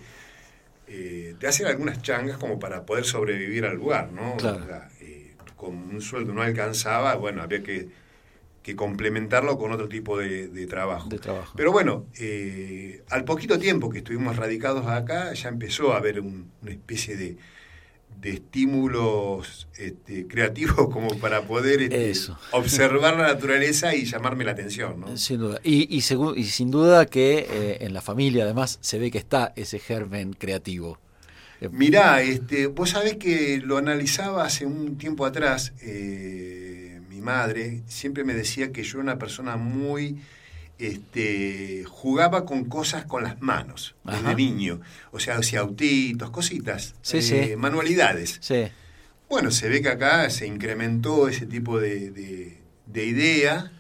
de 0.88 1.48
hacer 1.48 1.68
algunas 1.68 2.02
changas 2.02 2.38
como 2.38 2.60
para 2.60 2.86
poder 2.86 3.04
sobrevivir 3.04 3.66
al 3.66 3.76
lugar, 3.76 4.12
¿no? 4.12 4.38
Claro. 4.38 4.66
con 5.56 5.76
un 5.76 6.02
sueldo 6.02 6.34
no 6.34 6.42
alcanzaba, 6.42 7.16
bueno, 7.16 7.42
había 7.42 7.64
que 7.64 8.03
que 8.64 8.78
complementarlo 8.78 9.58
con 9.58 9.72
otro 9.74 9.90
tipo 9.90 10.18
de, 10.18 10.68
trabajo. 10.68 11.10
trabajo. 11.10 11.54
Pero 11.56 11.72
bueno, 11.72 12.06
eh, 12.18 13.04
al 13.10 13.26
poquito 13.26 13.60
tiempo 13.60 13.90
que 13.90 14.00
estuvimos 14.00 14.38
radicados 14.38 14.88
acá, 14.88 15.34
ya 15.34 15.50
empezó 15.50 15.94
a 15.94 15.98
haber 15.98 16.22
una 16.22 16.72
especie 16.72 17.18
de, 17.18 17.38
estímulos 18.24 19.68
este, 19.78 20.28
creativos 20.30 20.88
como 20.90 21.20
para 21.20 21.42
poder 21.42 21.82
este, 21.82 22.32
observar 22.52 23.18
la 23.18 23.28
naturaleza 23.28 23.94
y 23.94 24.06
llamarme 24.06 24.46
la 24.46 24.52
atención. 24.52 25.02
¿no? 25.02 25.18
Sin 25.18 25.40
duda. 25.40 25.60
Y, 25.62 25.94
y, 25.94 26.02
sin 26.02 26.72
duda 26.72 27.06
que 27.06 27.46
eh, 27.50 27.78
en 27.82 27.94
la 27.94 28.02
familia 28.02 28.46
además 28.46 28.80
se 28.80 28.98
ve 28.98 29.12
que 29.12 29.18
está 29.18 29.52
ese 29.58 29.78
germen 29.78 30.32
creativo. 30.32 31.00
Mirá, 31.72 32.22
este, 32.22 32.68
vos 32.68 32.92
sabés 32.92 33.16
que 33.18 33.62
lo 33.64 33.78
analizaba 33.78 34.46
hace 34.46 34.66
un 34.66 34.98
tiempo 34.98 35.26
atrás. 35.26 35.74
Eh, 35.82 36.73
madre 37.24 37.82
siempre 37.88 38.24
me 38.24 38.34
decía 38.34 38.72
que 38.72 38.84
yo 38.84 39.00
era 39.00 39.04
una 39.04 39.18
persona 39.18 39.58
muy... 39.58 40.22
Este, 40.80 41.86
jugaba 41.88 42.46
con 42.46 42.66
cosas 42.66 43.06
con 43.06 43.24
las 43.24 43.42
manos 43.42 43.96
desde 44.04 44.36
niño. 44.36 44.82
O 45.12 45.20
sea, 45.20 45.38
hacía 45.38 45.62
autitos, 45.62 46.30
cositas, 46.32 46.96
eh, 47.14 47.56
manualidades. 47.58 48.42
Bueno, 49.30 49.50
se 49.52 49.70
ve 49.70 49.82
que 49.82 49.90
acá 49.90 50.30
se 50.30 50.46
incrementó 50.46 51.28
ese 51.28 51.46
tipo 51.46 51.80
de, 51.80 52.12
de, 52.86 53.06
idea 53.06 53.72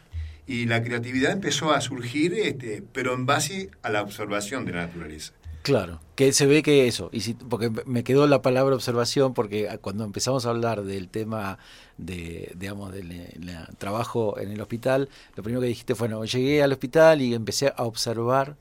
y 0.47 0.65
la 0.65 0.81
creatividad 0.81 1.31
empezó 1.31 1.73
a 1.73 1.81
surgir, 1.81 2.33
este, 2.33 2.83
pero 2.93 3.13
en 3.13 3.25
base 3.25 3.69
a 3.81 3.89
la 3.89 4.01
observación 4.01 4.65
de 4.65 4.71
la 4.71 4.87
naturaleza. 4.87 5.33
Claro, 5.63 6.01
que 6.15 6.33
se 6.33 6.45
ve 6.45 6.61
que 6.61 6.87
eso, 6.87 7.09
y 7.13 7.21
si, 7.21 7.35
porque 7.35 7.71
me 7.85 8.03
quedó 8.03 8.27
la 8.27 8.41
palabra 8.41 8.75
observación, 8.75 9.33
porque 9.33 9.69
cuando 9.79 10.03
empezamos 10.03 10.45
a 10.45 10.49
hablar 10.49 10.83
del 10.83 11.07
tema 11.07 11.57
de, 11.97 12.51
digamos, 12.55 12.93
del 12.93 13.31
trabajo 13.77 14.37
en 14.37 14.51
el 14.51 14.59
hospital, 14.59 15.07
lo 15.37 15.41
primero 15.41 15.61
que 15.61 15.67
dijiste 15.67 15.95
fue, 15.95 16.09
bueno, 16.09 16.25
llegué 16.25 16.61
al 16.61 16.73
hospital 16.73 17.21
y 17.21 17.33
empecé 17.33 17.71
a 17.77 17.83
observar 17.83 18.57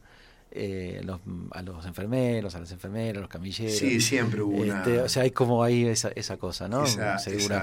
eh, 0.52 1.04
a 1.50 1.62
los 1.62 1.86
enfermeros, 1.86 2.54
a 2.54 2.60
las 2.60 2.70
enfermeras, 2.70 3.16
a 3.16 3.20
los 3.22 3.28
camilleros. 3.28 3.76
Sí, 3.76 4.00
siempre 4.00 4.40
hubo 4.40 4.62
una... 4.62 4.78
Este, 4.78 5.00
o 5.00 5.08
sea, 5.08 5.24
hay 5.24 5.32
como 5.32 5.64
ahí 5.64 5.84
esa, 5.86 6.10
esa 6.14 6.36
cosa, 6.36 6.68
¿no? 6.68 6.84
Esa, 6.84 7.18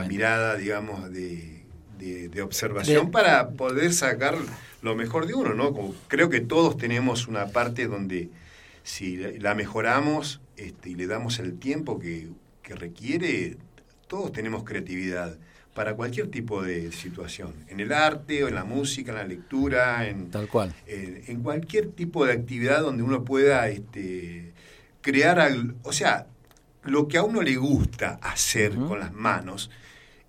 mirada, 0.09 0.55
digamos, 0.55 1.09
de, 1.13 1.63
de, 1.97 2.41
observación 2.41 3.09
para 3.09 3.51
poder 3.51 3.93
sacar 3.93 4.35
lo 4.81 4.95
mejor 4.95 5.27
de 5.27 5.33
uno, 5.33 5.53
¿no? 5.53 5.71
Como 5.71 5.95
creo 6.09 6.29
que 6.29 6.41
todos 6.41 6.77
tenemos 6.77 7.27
una 7.27 7.47
parte 7.47 7.87
donde 7.87 8.29
si 8.89 9.17
la 9.17 9.53
mejoramos 9.53 10.41
este, 10.57 10.89
y 10.89 10.95
le 10.95 11.05
damos 11.05 11.37
el 11.37 11.59
tiempo 11.59 11.99
que, 11.99 12.29
requiere, 12.69 13.57
todos 14.07 14.31
tenemos 14.31 14.63
creatividad 14.63 15.37
para 15.73 15.95
cualquier 15.95 16.29
tipo 16.29 16.61
de 16.61 16.91
situación, 16.91 17.53
en 17.67 17.79
el 17.79 17.91
arte 17.91 18.43
o 18.43 18.47
en 18.47 18.53
la 18.53 18.63
música, 18.63 19.11
en 19.11 19.17
la 19.17 19.23
lectura, 19.23 20.07
en, 20.07 20.29
Tal 20.29 20.47
cual. 20.47 20.73
en 20.85 21.41
cualquier 21.41 21.89
tipo 21.89 22.25
de 22.25 22.33
actividad 22.33 22.81
donde 22.81 23.01
uno 23.01 23.23
pueda 23.23 23.69
este, 23.69 24.53
crear, 25.01 25.39
algo, 25.39 25.73
o 25.83 25.93
sea, 25.93 26.27
lo 26.83 27.07
que 27.07 27.17
a 27.17 27.23
uno 27.23 27.41
le 27.41 27.55
gusta 27.55 28.19
hacer 28.21 28.75
con 28.75 28.99
las 28.99 29.13
manos 29.13 29.71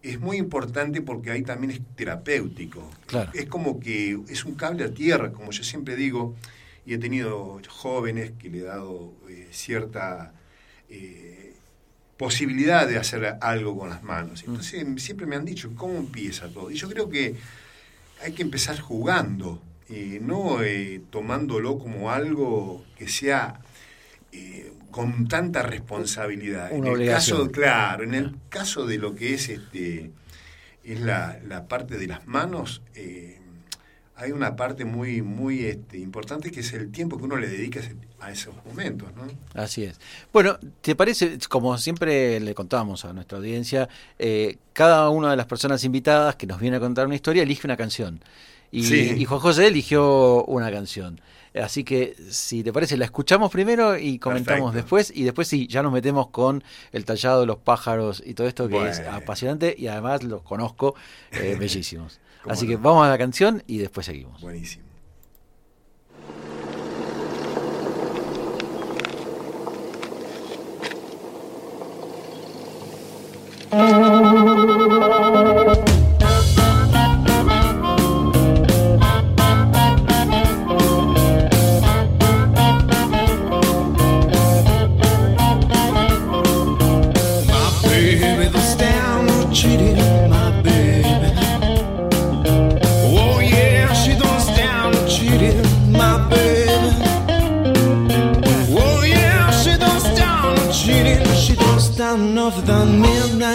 es 0.02 0.19
muy 0.19 0.38
importante 0.38 1.02
porque 1.02 1.31
ahí 1.31 1.43
también 1.43 1.73
es 1.73 1.81
terapéutico. 1.95 2.90
Es 3.35 3.47
como 3.47 3.81
que 3.81 4.19
es 4.29 4.45
un 4.47 4.55
cable 4.55 4.85
a 4.85 4.95
tierra, 4.95 5.31
como 5.31 5.50
yo 5.50 5.62
siempre 5.62 5.95
digo, 5.95 6.35
y 6.87 6.95
he 6.95 6.99
tenido 6.99 7.61
jóvenes 7.69 8.33
que 8.39 8.49
le 8.51 8.59
he 8.59 8.63
dado 8.63 9.13
eh, 9.29 9.49
cierta 9.51 10.33
eh, 10.89 11.55
posibilidad 12.17 12.87
de 12.89 12.99
hacer 12.99 13.37
algo 13.41 13.79
con 13.79 13.91
las 13.91 14.03
manos. 14.03 14.43
Mm. 14.43 14.51
Entonces 14.51 15.03
siempre 15.03 15.27
me 15.27 15.37
han 15.37 15.45
dicho, 15.45 15.71
¿cómo 15.77 15.97
empieza 15.99 16.49
todo? 16.49 16.71
Y 16.71 16.75
yo 16.77 16.89
creo 16.89 17.09
que 17.09 17.37
hay 18.23 18.33
que 18.33 18.43
empezar 18.43 18.79
jugando, 18.81 19.63
eh, 19.89 20.19
no 20.23 20.59
tomándolo 21.11 21.79
como 21.79 22.11
algo 22.11 22.85
que 22.97 23.09
sea 23.09 23.61
con 24.91 25.27
tanta 25.27 25.63
responsabilidad. 25.63 26.73
en 26.73 26.87
el 26.87 27.07
caso, 27.07 27.51
claro, 27.51 28.05
en 28.05 28.15
el 28.15 28.37
caso 28.49 28.87
de 28.87 28.99
lo 28.99 29.15
que 29.15 29.35
es 29.35 29.49
este 29.49 30.13
es 30.85 31.01
la, 31.01 31.39
la 31.47 31.67
parte 31.67 31.99
de 31.99 32.07
las 32.07 32.27
manos, 32.27 32.83
hay 34.21 34.33
una 34.33 34.55
parte 34.55 34.85
muy, 34.85 35.23
muy 35.23 35.65
este, 35.65 35.99
importante 35.99 36.50
que 36.50 36.61
es 36.61 36.73
el 36.73 36.93
tiempo 36.93 37.17
que 37.17 37.25
uno 37.25 37.37
le 37.37 37.49
dedica 37.49 37.81
a 38.21 38.31
esos 38.31 38.55
momentos. 38.67 39.09
¿no? 39.17 39.23
Así 39.55 39.85
es. 39.85 39.99
Bueno, 40.33 40.59
¿te 40.83 40.95
parece, 40.95 41.39
como 41.49 41.77
siempre 41.79 42.39
le 42.41 42.55
contamos 42.55 43.05
a 43.05 43.12
nuestra 43.12 43.39
audiencia, 43.39 43.89
eh, 44.19 44.59
cada 44.73 45.09
una 45.09 45.31
de 45.31 45.37
las 45.37 45.47
personas 45.47 45.85
invitadas 45.85 46.37
que 46.37 46.47
nos 46.47 46.61
viene 46.61 46.77
a 46.77 46.81
contar 46.81 47.07
una 47.07 47.15
historia 47.15 47.43
elige 47.43 47.67
una 47.67 47.77
canción? 47.77 48.23
Y, 48.73 49.25
Juan 49.25 49.41
José 49.41 49.67
eligió 49.67 50.45
una 50.45 50.71
canción. 50.71 51.21
Así 51.61 51.83
que, 51.83 52.15
si 52.31 52.62
te 52.62 52.73
parece, 52.73 52.97
la 52.97 53.05
escuchamos 53.07 53.50
primero 53.50 53.99
y 53.99 54.21
comentamos 54.21 54.73
después. 54.73 55.12
Y 55.12 55.25
después, 55.25 55.49
sí, 55.49 55.67
ya 55.67 55.83
nos 55.83 55.93
metemos 55.93 56.29
con 56.29 56.62
el 56.93 57.05
tallado 57.05 57.41
de 57.41 57.47
los 57.47 57.57
pájaros 57.57 58.23
y 58.25 58.35
todo 58.35 58.47
esto 58.47 58.69
que 58.69 58.89
es 58.89 59.00
apasionante 59.00 59.75
y 59.77 59.89
además 59.89 60.23
los 60.23 60.43
conozco 60.43 60.95
eh, 61.33 61.57
bellísimos. 61.59 62.21
Así 62.49 62.66
que 62.66 62.76
vamos 62.76 63.06
a 63.06 63.11
la 63.11 63.18
canción 63.18 63.62
y 63.66 63.78
después 63.78 64.06
seguimos. 64.06 64.40
Buenísimo. 64.40 64.85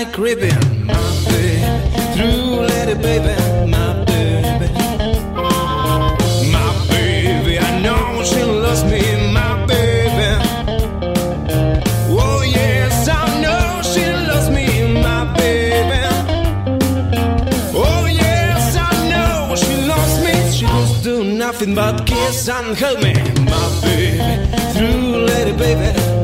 midnight 0.06 0.14
creeping, 0.14 0.86
my 0.86 1.26
baby. 1.26 1.66
Through 2.14 2.66
lady 2.68 3.02
baby, 3.02 3.70
my 3.70 4.04
baby. 4.06 4.74
My 6.52 6.88
baby, 6.90 7.60
I 7.60 7.80
know 7.82 8.24
she 8.24 8.44
loves 8.44 8.84
me, 8.84 9.32
my 9.32 9.66
baby. 9.66 10.44
Oh 12.10 12.44
yes, 12.44 13.08
I 13.08 13.42
know 13.42 13.82
she 13.82 14.06
loves 14.06 14.50
me, 14.50 15.02
my 15.02 15.34
baby. 15.38 16.02
Oh 17.74 18.06
yes, 18.06 18.78
I 18.78 19.10
know 19.10 19.56
she 19.56 19.76
loves 19.88 20.20
me. 20.24 20.52
She 20.52 20.66
doesn't 20.66 21.04
do 21.04 21.24
nothing 21.24 21.76
but 21.76 22.06
kiss 22.06 22.50
and 22.50 22.78
hold 22.78 23.02
me, 23.02 23.14
my 23.46 23.82
baby. 23.82 24.48
Through 24.74 25.26
lady 25.26 25.58
baby. 25.58 26.15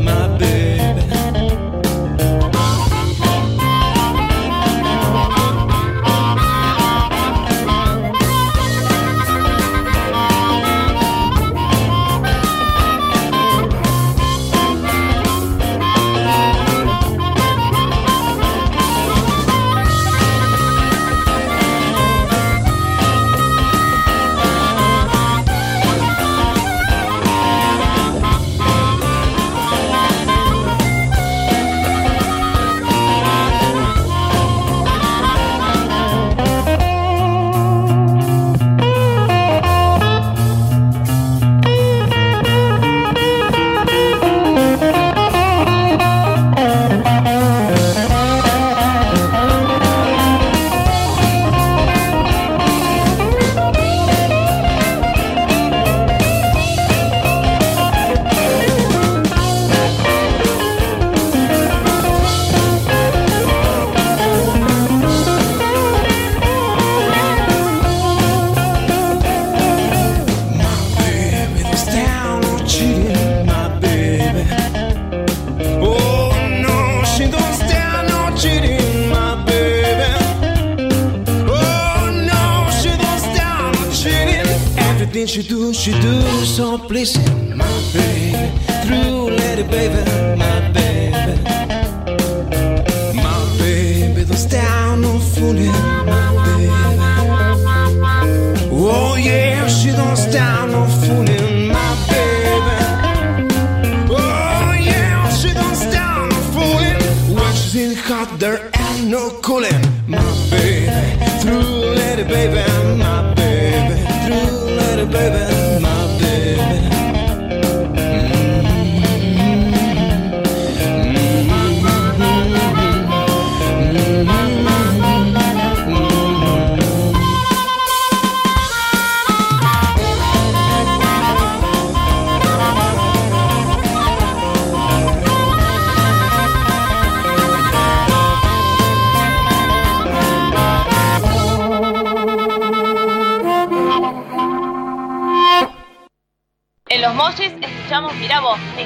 She 85.31 85.41
do, 85.43 85.73
she 85.73 85.91
do 86.01 86.21
so 86.43 86.77
pleasing, 86.77 87.55
my 87.55 87.65
baby. 87.93 88.51
Through 88.83 89.29
lady, 89.29 89.63
baby, 89.63 90.03
my 90.37 90.60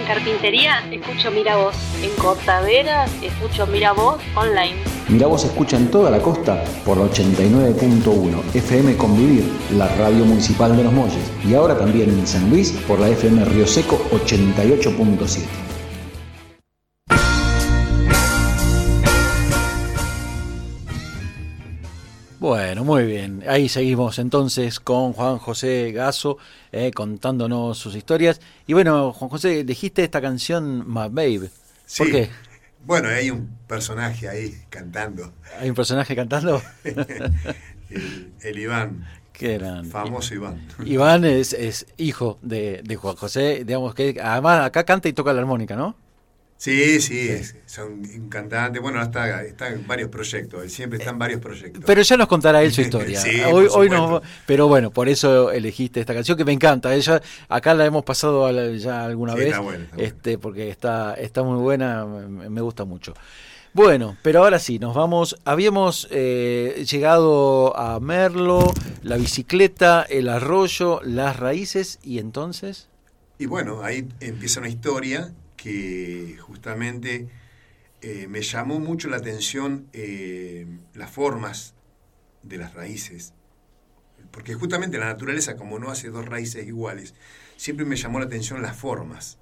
Carpintería 0.06 0.84
escucho 0.92 1.32
Mira 1.32 1.58
Vos. 1.58 1.76
En 2.04 2.12
cortaderas 2.22 3.12
escucho 3.22 3.66
Mira 3.68 3.92
Vos 3.94 4.22
online. 4.36 4.76
Miravoz 5.10 5.46
escucha 5.46 5.78
en 5.78 5.90
toda 5.92 6.10
la 6.10 6.20
costa 6.20 6.64
por 6.86 6.98
la 6.98 7.06
89.1 7.06 8.56
FM 8.56 8.98
Convivir, 8.98 9.44
la 9.72 9.88
radio 9.96 10.26
municipal 10.26 10.76
de 10.76 10.84
Los 10.84 10.94
Molles. 10.94 11.32
Y 11.48 11.54
ahora 11.54 11.78
también 11.78 12.10
en 12.10 12.26
San 12.26 12.50
Luis 12.50 12.72
por 12.88 13.00
la 13.00 13.10
FM 13.10 13.46
Río 13.46 13.68
Seco 13.68 14.00
88.7. 14.12 15.65
muy 22.86 23.06
bien. 23.06 23.44
Ahí 23.48 23.68
seguimos 23.70 24.20
entonces 24.20 24.80
con 24.80 25.14
Juan 25.14 25.38
José 25.40 25.92
Gaso 25.92 26.38
eh, 26.72 26.92
contándonos 26.92 27.78
sus 27.78 27.96
historias. 27.96 28.40
Y 28.68 28.74
bueno, 28.74 29.12
Juan 29.14 29.30
José, 29.30 29.64
dijiste 29.64 30.04
esta 30.04 30.22
canción 30.22 30.88
My 30.88 31.10
Babe. 31.10 31.40
¿Por 31.40 31.50
Sí. 31.86 32.12
qué? 32.12 32.30
Bueno, 32.86 33.10
hay 33.10 33.32
un 33.32 33.50
personaje 33.68 34.30
ahí 34.30 34.54
cantando, 34.70 35.34
¿Hay 35.60 35.70
un 35.70 35.76
personaje 35.76 36.16
cantando? 36.16 36.62
el, 36.84 38.34
el 38.42 38.60
Iván, 38.60 39.06
¿Qué 39.34 39.56
eran? 39.56 39.86
famoso 39.86 40.34
Iván. 40.36 40.68
Iván 40.86 41.26
es, 41.26 41.54
es 41.54 41.88
hijo 41.98 42.38
de, 42.42 42.82
de 42.84 42.96
Juan 42.96 43.16
José, 43.16 43.64
digamos 43.66 43.96
que 43.96 44.20
además 44.24 44.66
acá 44.66 44.84
canta 44.86 45.10
y 45.10 45.14
toca 45.14 45.34
la 45.34 45.42
armónica, 45.42 45.76
¿no? 45.76 45.96
Sí, 46.66 47.00
sí, 47.00 47.30
es- 47.30 47.56
son 47.68 48.02
un 48.16 48.28
cantante. 48.28 48.80
Bueno, 48.80 49.00
está, 49.00 49.44
está 49.44 49.70
en 49.70 49.86
varios 49.86 50.10
proyectos, 50.10 50.64
él 50.64 50.70
siempre 50.72 50.98
está 50.98 51.12
en 51.12 51.20
varios 51.20 51.40
proyectos. 51.40 51.84
Pero 51.86 52.02
ya 52.02 52.18
nos 52.18 52.28
contará 52.28 52.64
él 52.64 52.72
su 52.74 52.82
historia. 52.88 53.20
Sí, 53.22 53.40
hoy, 53.42 53.68
hoy 53.72 53.88
no, 53.88 54.20
pero 54.48 54.68
bueno, 54.68 54.90
por 54.90 55.08
eso 55.08 55.52
elegiste 55.52 56.00
esta 56.00 56.16
canción 56.16 56.36
que 56.36 56.44
me 56.44 56.54
encanta. 56.54 56.96
Ella 56.96 57.22
acá 57.50 57.76
la 57.76 57.86
hemos 57.86 58.04
pasado 58.04 58.50
ya 58.74 59.06
alguna 59.06 59.34
Sí, 59.34 59.40
vez, 59.40 59.48
está 59.50 59.60
buena, 59.60 59.84
está 59.84 59.96
buena. 59.96 60.08
este, 60.10 60.38
porque 60.40 60.70
está 60.70 61.14
está 61.14 61.44
muy 61.44 61.62
buena, 61.62 62.04
me, 62.06 62.50
me 62.50 62.62
gusta 62.62 62.84
mucho. 62.84 63.14
Bueno, 63.74 64.18
pero 64.24 64.40
ahora 64.44 64.58
sí, 64.58 64.80
nos 64.80 64.96
vamos. 64.96 65.36
Habíamos 65.46 66.08
eh, 66.10 66.84
llegado 66.90 67.78
a 67.78 68.00
Merlo, 68.00 68.74
la 69.04 69.18
bicicleta, 69.18 70.02
el 70.10 70.30
arroyo, 70.30 71.00
las 71.04 71.38
raíces 71.38 72.00
y 72.02 72.18
entonces. 72.18 72.88
Y 73.38 73.46
bueno, 73.46 73.84
ahí 73.84 74.08
empieza 74.22 74.62
una 74.62 74.70
historia 74.70 75.32
que 75.70 76.38
justamente 76.42 77.28
eh, 78.02 78.28
me 78.30 78.42
llamó 78.44 78.80
mucho 78.80 79.10
la 79.10 79.18
atención 79.18 79.88
eh, 79.94 80.68
las 80.94 81.10
formas 81.10 81.74
de 82.44 82.58
las 82.58 82.76
raíces. 82.76 83.34
Porque 84.32 84.54
justamente 84.54 85.00
la 85.00 85.06
naturaleza, 85.08 85.56
como 85.56 85.80
no 85.80 85.90
hace 85.90 86.10
dos 86.10 86.26
raíces 86.28 86.68
iguales, 86.68 87.16
siempre 87.58 87.84
me 87.86 87.96
llamó 87.96 88.20
la 88.20 88.26
atención 88.26 88.62
las 88.62 88.76
formas, 88.78 89.40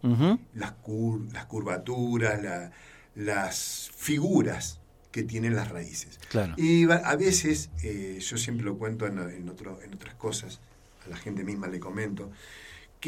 las, 0.53 0.73
cur- 0.81 1.29
las 1.33 1.45
curvaturas, 1.45 2.41
la- 2.41 2.71
las 3.15 3.91
figuras 3.95 4.79
que 5.11 5.23
tienen 5.23 5.55
las 5.55 5.69
raíces. 5.69 6.19
Claro. 6.29 6.53
Y 6.57 6.89
a 6.89 7.15
veces, 7.17 7.69
eh, 7.83 8.17
yo 8.21 8.37
siempre 8.37 8.65
lo 8.65 8.77
cuento 8.77 9.07
en, 9.07 9.19
en 9.19 9.49
otro- 9.49 9.79
en 9.83 9.93
otras 9.93 10.15
cosas, 10.15 10.61
a 11.05 11.09
la 11.09 11.17
gente 11.17 11.43
misma 11.43 11.67
le 11.67 11.79
comento, 11.81 12.31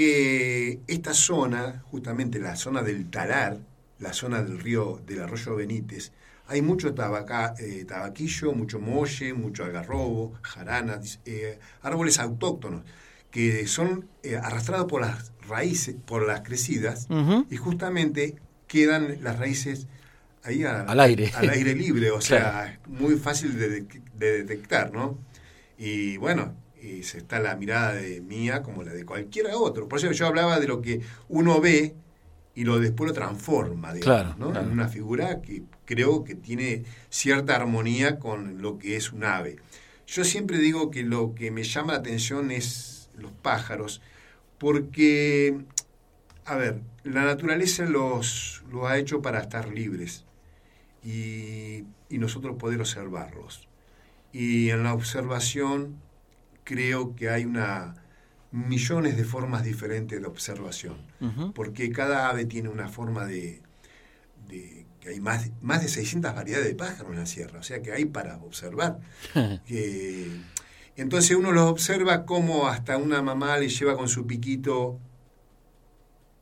que 0.05 0.81
esta 0.87 1.13
zona, 1.13 1.81
justamente 1.89 2.37
la 2.37 2.57
zona 2.57 2.83
del 2.83 3.09
Talar, 3.09 3.59
la 3.99 4.11
zona 4.11 4.43
del 4.43 4.59
río, 4.59 4.99
del 5.07 5.21
arroyo 5.21 5.55
Benítez, 5.55 6.11
hay 6.47 6.61
mucho 6.61 6.93
tabaca- 6.93 7.55
eh, 7.59 7.85
tabaquillo, 7.85 8.51
mucho 8.51 8.81
molle, 8.81 9.33
mucho 9.33 9.63
algarrobo, 9.63 10.33
jarana, 10.41 10.99
dis- 10.99 11.19
eh, 11.25 11.59
árboles 11.81 12.19
autóctonos, 12.19 12.83
que 13.31 13.65
son 13.67 14.09
eh, 14.21 14.35
arrastrados 14.35 14.87
por 14.87 14.99
las 14.99 15.31
raíces, 15.47 15.95
por 16.05 16.27
las 16.27 16.41
crecidas, 16.41 17.07
y 17.49 17.55
justamente 17.55 18.35
quedan 18.67 19.23
las 19.23 19.39
raíces 19.39 19.87
ahí 20.43 20.65
a- 20.65 20.81
Al 20.81 20.99
aire. 20.99 21.31
al 21.35 21.49
aire 21.51 21.73
libre, 21.73 22.11
o 22.11 22.19
sea, 22.19 22.77
Claro. 22.83 22.99
muy 22.99 23.15
fácil 23.15 23.57
de- 23.57 23.87
de 24.17 24.43
detectar, 24.43 24.91
¿no? 24.91 25.17
Y 25.77 26.17
bueno, 26.17 26.53
y 26.85 27.03
se 27.03 27.17
está 27.19 27.39
la 27.39 27.55
mirada 27.55 27.93
de 27.93 28.21
mía 28.21 28.61
como 28.61 28.83
la 28.83 28.93
de 28.93 29.05
cualquiera 29.05 29.57
otro. 29.57 29.87
Por 29.87 29.99
eso 29.99 30.11
yo 30.11 30.27
hablaba 30.27 30.59
de 30.59 30.67
lo 30.67 30.81
que 30.81 31.01
uno 31.29 31.59
ve 31.59 31.95
y 32.53 32.63
lo 32.63 32.79
después 32.79 33.09
lo 33.09 33.13
transforma, 33.13 33.93
digamos, 33.93 34.21
Claro, 34.23 34.35
¿no? 34.37 34.51
claro. 34.51 34.67
En 34.67 34.71
una 34.71 34.87
figura 34.87 35.41
que 35.41 35.63
creo 35.85 36.23
que 36.23 36.35
tiene 36.35 36.83
cierta 37.09 37.55
armonía 37.55 38.17
con 38.19 38.61
lo 38.61 38.77
que 38.77 38.95
es 38.95 39.11
un 39.11 39.23
ave. 39.23 39.57
Yo 40.07 40.23
siempre 40.23 40.57
digo 40.59 40.91
que 40.91 41.03
lo 41.03 41.35
que 41.35 41.51
me 41.51 41.63
llama 41.63 41.93
la 41.93 41.99
atención 41.99 42.51
es 42.51 43.09
los 43.17 43.31
pájaros, 43.31 44.01
porque, 44.57 45.57
a 46.45 46.55
ver, 46.55 46.79
la 47.03 47.23
naturaleza 47.25 47.85
los, 47.85 48.63
los 48.71 48.85
ha 48.85 48.97
hecho 48.97 49.21
para 49.21 49.39
estar 49.41 49.67
libres 49.67 50.25
y, 51.03 51.83
y 52.09 52.17
nosotros 52.19 52.55
poder 52.57 52.79
observarlos. 52.79 53.67
Y 54.31 54.69
en 54.69 54.83
la 54.83 54.93
observación 54.93 55.95
creo 56.65 57.15
que 57.15 57.29
hay 57.29 57.45
una 57.45 57.95
millones 58.51 59.15
de 59.17 59.23
formas 59.25 59.63
diferentes 59.63 60.19
de 60.19 60.25
observación, 60.27 60.97
porque 61.53 61.89
cada 61.91 62.29
ave 62.29 62.45
tiene 62.45 62.69
una 62.69 62.87
forma 62.89 63.25
de, 63.25 63.61
de- 64.49 64.85
que 65.01 65.09
hay 65.09 65.19
más, 65.19 65.51
más 65.61 65.81
de 65.83 65.87
600 65.89 66.33
variedades 66.33 66.67
de 66.67 66.75
pájaros 66.75 67.11
en 67.11 67.19
la 67.19 67.25
sierra, 67.25 67.59
o 67.59 67.63
sea 67.63 67.81
que 67.81 67.91
hay 67.91 68.05
para 68.05 68.37
observar. 68.37 68.99
Eh, 69.67 70.41
entonces 70.95 71.35
uno 71.35 71.51
los 71.51 71.65
observa 71.69 72.25
como 72.25 72.67
hasta 72.67 72.95
una 72.97 73.21
mamá 73.21 73.57
le 73.57 73.67
lleva 73.67 73.97
con 73.97 74.07
su 74.07 74.25
piquito 74.25 74.97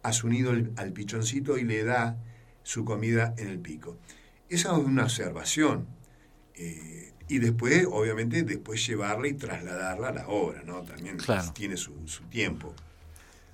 a 0.04 0.14
su 0.14 0.28
nido 0.30 0.52
al 0.76 0.92
pichoncito 0.94 1.58
y 1.58 1.64
le 1.64 1.84
da 1.84 2.18
su 2.62 2.86
comida 2.86 3.34
en 3.38 3.48
el 3.48 3.60
pico. 3.60 3.98
Esa 4.50 4.74
es 4.74 4.78
una 4.78 5.04
observación. 5.06 5.88
Eh, 6.56 7.13
y 7.28 7.40
después, 7.40 7.88
obviamente, 7.92 8.44
después 8.44 8.86
llevarla 8.86 9.28
y 9.28 9.34
trasladarla 9.34 10.10
a 10.10 10.14
la 10.14 10.28
obra, 10.28 10.64
¿no? 10.64 10.82
También 10.84 11.18
Claro. 11.18 11.52
tiene 11.54 11.78
su, 11.78 12.08
su 12.08 12.24
tiempo. 12.26 12.74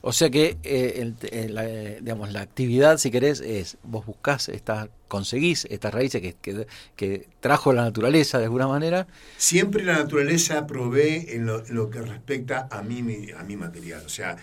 O 0.02 0.14
sea 0.14 0.30
que 0.30 0.58
eh, 0.64 0.94
el- 0.98 1.16
eh, 1.24 1.50
la, 1.50 1.66
digamos, 1.66 2.32
la 2.32 2.42
actividad, 2.42 2.98
si 2.98 3.12
querés, 3.12 3.42
es 3.42 3.78
vos 3.84 4.06
buscás, 4.06 4.48
estas, 4.48 4.88
conseguís 5.10 5.66
estas 5.70 5.94
raíces 5.94 6.22
que, 6.22 6.36
que, 6.36 6.68
que 6.96 7.28
trajo 7.42 7.74
la 7.74 7.84
naturaleza 7.84 8.38
de 8.40 8.46
alguna 8.46 8.68
manera. 8.68 9.08
Siempre 9.38 9.84
la 9.84 9.98
naturaleza 9.98 10.66
provee 10.68 11.26
en 11.30 11.46
lo, 11.46 11.66
en 11.66 11.76
lo 11.76 11.90
que 11.90 12.02
respecta 12.02 12.70
a 12.72 12.82
mí, 12.82 13.04
mi- 13.04 13.32
a 13.32 13.44
mi 13.44 13.58
material. 13.58 14.04
O 14.06 14.10
sea, 14.10 14.38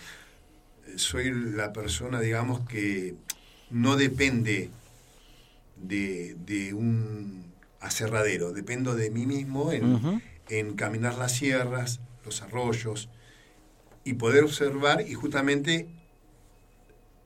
soy 0.95 1.31
la 1.33 1.73
persona, 1.73 2.19
digamos, 2.21 2.61
que 2.67 3.15
no 3.71 3.95
depende 3.95 4.69
de, 5.75 6.35
de 6.45 6.73
un 6.73 7.45
aserradero, 7.79 8.51
dependo 8.53 8.95
de 8.95 9.09
mí 9.11 9.25
mismo 9.25 9.71
en, 9.71 10.21
en 10.49 10.75
caminar 10.75 11.15
las 11.17 11.33
sierras, 11.33 11.99
los 12.25 12.41
arroyos, 12.41 13.09
y 14.03 14.13
poder 14.13 14.43
observar 14.43 15.01
y 15.07 15.13
justamente 15.13 15.87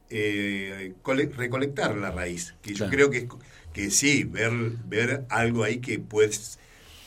eh, 0.10 0.94
cole- 1.04 1.32
recolectar 1.36 1.96
la 1.96 2.12
raíz. 2.12 2.56
Que 2.62 2.74
Claro. 2.74 2.92
yo 2.92 2.96
creo 2.96 3.10
que, 3.10 3.28
que 3.74 3.92
sí, 3.92 4.24
ver, 4.24 4.52
ver 4.86 5.26
algo 5.30 5.64
ahí 5.64 5.80
que 5.80 6.00
puedes 6.00 6.60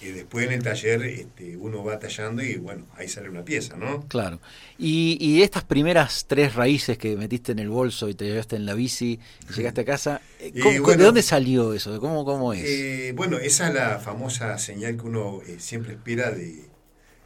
Y 0.05 0.13
después 0.13 0.47
en 0.47 0.53
el 0.53 0.63
taller 0.63 1.03
este, 1.05 1.57
uno 1.57 1.83
va 1.83 1.99
tallando 1.99 2.43
y 2.43 2.57
bueno, 2.57 2.85
ahí 2.97 3.09
sale 3.09 3.31
una 3.31 3.43
pieza, 3.45 3.77
¿no? 3.77 4.07
Claro. 4.09 4.39
Y, 4.79 5.17
y 5.21 5.43
estas 5.43 5.65
primeras 5.65 6.27
tres 6.29 6.55
raíces 6.55 6.99
que 6.99 7.17
metiste 7.17 7.53
en 7.53 7.59
el 7.59 7.71
bolso 7.71 8.09
y 8.11 8.15
te 8.15 8.27
llevaste 8.27 8.57
en 8.57 8.67
la 8.67 8.75
bici 8.75 9.19
y 9.49 9.53
llegaste 9.55 9.81
a 9.81 9.85
casa, 9.85 10.21
eh, 10.41 10.53
Y 10.55 10.61
¿cómo- 10.61 10.83
bueno, 10.83 10.99
¿de 10.99 11.05
dónde 11.07 11.23
salió 11.23 11.73
eso? 11.73 11.99
¿Cómo, 12.01 12.25
cómo 12.25 12.53
es? 12.53 12.65
Eh, 12.67 13.13
bueno, 13.17 13.39
esa 13.39 13.69
es 13.69 13.75
la 13.75 13.99
famosa 13.99 14.59
señal 14.59 14.97
que 14.99 15.07
uno 15.07 15.41
eh, 15.47 15.57
siempre 15.59 15.95
espera 15.95 16.31
de, 16.33 16.65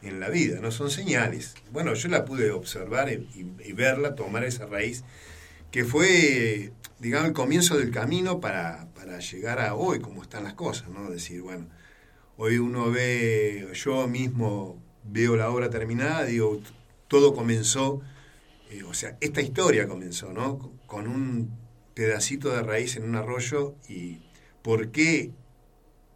en 0.03 0.21
la 0.21 0.29
vida, 0.29 0.61
¿no? 0.61 0.71
Son 0.71 0.91
señales. 0.91 1.55
Bueno, 1.73 1.95
yo 1.95 2.09
la 2.09 2.25
pude 2.25 2.53
observar 2.53 3.11
y, 3.11 3.15
y- 3.35 3.69
y 3.71 3.73
verla, 3.73 4.15
tomar 4.15 4.45
esa 4.45 4.67
raíz, 4.67 5.03
que 5.73 5.85
fue, 5.85 6.73
digamos, 7.01 7.29
el 7.29 7.35
comienzo 7.35 7.77
del 7.77 7.91
camino 7.91 8.41
para, 8.41 8.87
para 8.95 9.19
llegar 9.19 9.59
a 9.59 9.75
hoy, 9.75 9.99
como 9.99 10.23
están 10.23 10.45
las 10.45 10.55
cosas, 10.55 10.89
¿no? 10.91 11.11
Decir, 11.11 11.43
bueno, 11.43 11.67
hoy 12.39 12.59
uno 12.59 12.91
ve, 12.91 13.69
yo 13.75 14.07
mismo 14.07 14.81
veo 15.05 15.37
la 15.37 15.51
obra 15.51 15.69
terminada, 15.71 16.25
digo, 16.25 16.61
todo 17.09 17.35
comenzó, 17.35 18.01
eh, 18.71 18.85
o 18.85 18.95
sea, 18.95 19.19
esta 19.21 19.43
historia 19.43 19.89
comenzó, 19.89 20.33
¿no? 20.33 20.73
Con 20.87 21.09
un 21.09 21.51
pedacito 21.95 22.51
de 22.51 22.63
raíz 22.63 22.97
en 22.97 23.05
un 23.05 23.17
arroyo 23.17 23.75
y 23.89 24.21
por 24.63 24.93
qué 24.93 25.33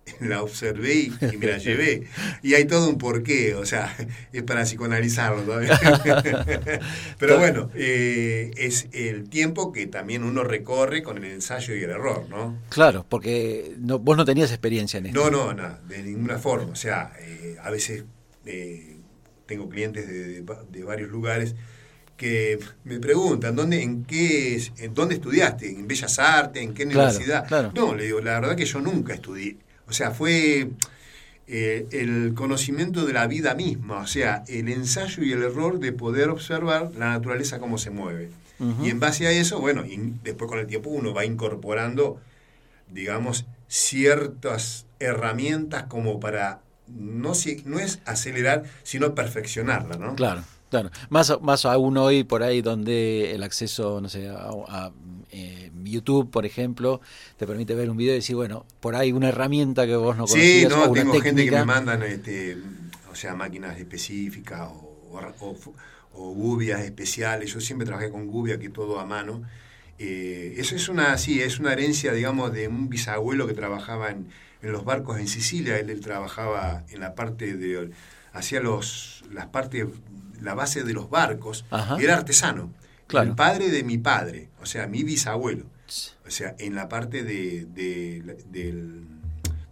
la 0.20 0.42
observé 0.42 0.94
y, 0.94 1.12
y 1.32 1.36
me 1.36 1.46
la 1.46 1.58
llevé. 1.58 2.04
Y 2.42 2.54
hay 2.54 2.64
todo 2.66 2.88
un 2.88 2.98
porqué, 2.98 3.54
o 3.54 3.64
sea, 3.66 3.94
es 4.32 4.42
para 4.42 4.64
psicoanalizarlo 4.64 5.42
todavía. 5.42 5.78
Pero 7.18 7.38
bueno, 7.38 7.70
eh, 7.74 8.50
es 8.56 8.88
el 8.92 9.28
tiempo 9.28 9.72
que 9.72 9.86
también 9.86 10.24
uno 10.24 10.44
recorre 10.44 11.02
con 11.02 11.18
el 11.18 11.30
ensayo 11.30 11.74
y 11.74 11.82
el 11.82 11.90
error, 11.90 12.26
¿no? 12.28 12.58
Claro, 12.68 13.06
porque 13.08 13.74
no, 13.78 13.98
vos 13.98 14.16
no 14.16 14.24
tenías 14.24 14.50
experiencia 14.50 14.98
en 14.98 15.06
esto. 15.06 15.30
No, 15.30 15.30
no, 15.30 15.54
no, 15.54 15.78
de 15.88 16.02
ninguna 16.02 16.38
forma. 16.38 16.72
O 16.72 16.76
sea, 16.76 17.12
eh, 17.20 17.56
a 17.62 17.70
veces 17.70 18.04
eh, 18.46 18.96
tengo 19.46 19.68
clientes 19.68 20.06
de, 20.06 20.42
de- 20.42 20.56
de 20.70 20.84
varios 20.84 21.10
lugares 21.10 21.54
que 22.16 22.58
me 22.84 23.00
preguntan, 23.00 23.56
¿dónde, 23.56 23.82
en 23.82 24.04
qué, 24.04 24.62
en 24.78 24.94
dónde 24.94 25.16
estudiaste? 25.16 25.68
¿En 25.70 25.88
Bellas 25.88 26.18
Artes? 26.18 26.62
¿En 26.62 26.72
qué 26.74 26.86
Claro, 26.86 27.08
universidad? 27.08 27.46
claro. 27.48 27.72
No, 27.74 27.94
le 27.94 28.04
digo, 28.04 28.20
la 28.20 28.38
verdad 28.40 28.56
que 28.56 28.64
yo 28.64 28.80
nunca 28.80 29.14
estudié. 29.14 29.56
O 29.88 29.92
sea, 29.92 30.10
fue 30.12 30.70
eh, 31.48 31.86
el 31.90 32.32
conocimiento 32.34 33.04
de 33.04 33.12
la 33.12 33.26
vida 33.26 33.54
misma, 33.54 33.98
o 33.98 34.06
sea, 34.06 34.44
el 34.48 34.68
ensayo 34.68 35.22
y 35.22 35.32
el 35.32 35.42
error 35.42 35.78
de 35.80 35.92
poder 35.92 36.28
observar 36.30 36.92
la 36.98 37.10
naturaleza 37.10 37.58
cómo 37.58 37.78
se 37.78 37.90
mueve. 37.90 38.30
Y 38.80 38.90
en 38.90 39.00
base 39.00 39.26
a 39.26 39.32
eso, 39.32 39.60
bueno, 39.60 39.84
y 39.84 39.98
después 40.22 40.48
con 40.48 40.60
el 40.60 40.68
tiempo 40.68 40.88
uno 40.90 41.12
va 41.12 41.24
incorporando, 41.24 42.20
digamos, 42.88 43.44
ciertas 43.68 44.86
herramientas 45.00 45.84
como 45.84 46.20
para, 46.20 46.60
no, 46.86 47.34
si- 47.34 47.62
no 47.66 47.80
es 47.80 47.98
acelerar, 48.04 48.62
sino 48.84 49.14
perfeccionarla, 49.16 49.96
¿no? 49.96 50.14
Claro, 50.14 50.44
claro. 50.72 50.90
Más, 51.10 51.38
más 51.42 51.66
aún 51.66 51.98
hoy 51.98 52.24
por 52.24 52.42
ahí 52.42 52.62
donde 52.62 53.32
el 53.34 53.42
acceso, 53.42 54.00
no 54.00 54.08
sé, 54.08 54.30
a, 54.30 54.48
a, 54.48 54.92
eh, 55.30 55.70
YouTube, 55.84 56.30
por 56.30 56.46
ejemplo, 56.46 57.02
te 57.36 57.46
permite 57.46 57.74
ver 57.74 57.90
un 57.90 57.98
video 57.98 58.14
y 58.14 58.16
decir, 58.16 58.36
bueno, 58.36 58.64
por 58.80 58.96
ahí 58.96 59.12
una 59.12 59.28
herramienta 59.28 59.86
que 59.86 59.96
vos 59.96 60.16
no 60.16 60.26
sí, 60.26 60.64
conocías 60.64 60.70
no, 60.70 60.84
o 60.84 60.90
una 60.92 61.02
tengo 61.02 61.20
gente 61.20 61.44
que 61.44 61.50
me 61.50 61.64
mandan, 61.66 62.02
este, 62.02 62.56
o 63.10 63.14
sea, 63.14 63.34
máquinas 63.34 63.78
específicas 63.78 64.62
o, 64.62 65.20
o, 65.40 65.56
o 66.14 66.32
gubias 66.32 66.80
especiales. 66.80 67.52
Yo 67.52 67.60
siempre 67.60 67.84
trabajé 67.84 68.10
con 68.10 68.26
gubia, 68.26 68.58
que 68.58 68.70
todo 68.70 68.98
a 68.98 69.04
mano. 69.04 69.42
Eh, 69.98 70.54
eso 70.56 70.74
es 70.74 70.88
una, 70.88 71.18
sí, 71.18 71.42
es 71.42 71.60
una 71.60 71.74
herencia, 71.74 72.14
digamos, 72.14 72.50
de 72.50 72.68
un 72.68 72.88
bisabuelo 72.88 73.46
que 73.46 73.52
trabajaba 73.52 74.10
en, 74.10 74.28
en 74.62 74.72
los 74.72 74.86
barcos 74.86 75.18
en 75.18 75.28
Sicilia. 75.28 75.78
Él, 75.78 75.90
él 75.90 76.00
trabajaba 76.00 76.84
en 76.88 77.00
la 77.00 77.14
parte 77.14 77.54
de, 77.58 77.90
hacía 78.32 78.60
los, 78.60 79.24
las 79.30 79.46
partes, 79.46 79.86
la 80.42 80.54
base 80.54 80.82
de 80.84 80.92
los 80.92 81.08
barcos. 81.10 81.64
Ajá. 81.70 81.96
Era 82.00 82.14
artesano. 82.16 82.72
Claro. 83.06 83.30
El 83.30 83.36
padre 83.36 83.70
de 83.70 83.82
mi 83.84 83.98
padre, 83.98 84.48
o 84.60 84.66
sea, 84.66 84.86
mi 84.86 85.02
bisabuelo. 85.02 85.66
O 86.26 86.30
sea, 86.30 86.54
en 86.58 86.74
la 86.74 86.88
parte 86.88 87.22
de, 87.22 87.66
de- 87.66 88.36
del, 88.50 89.04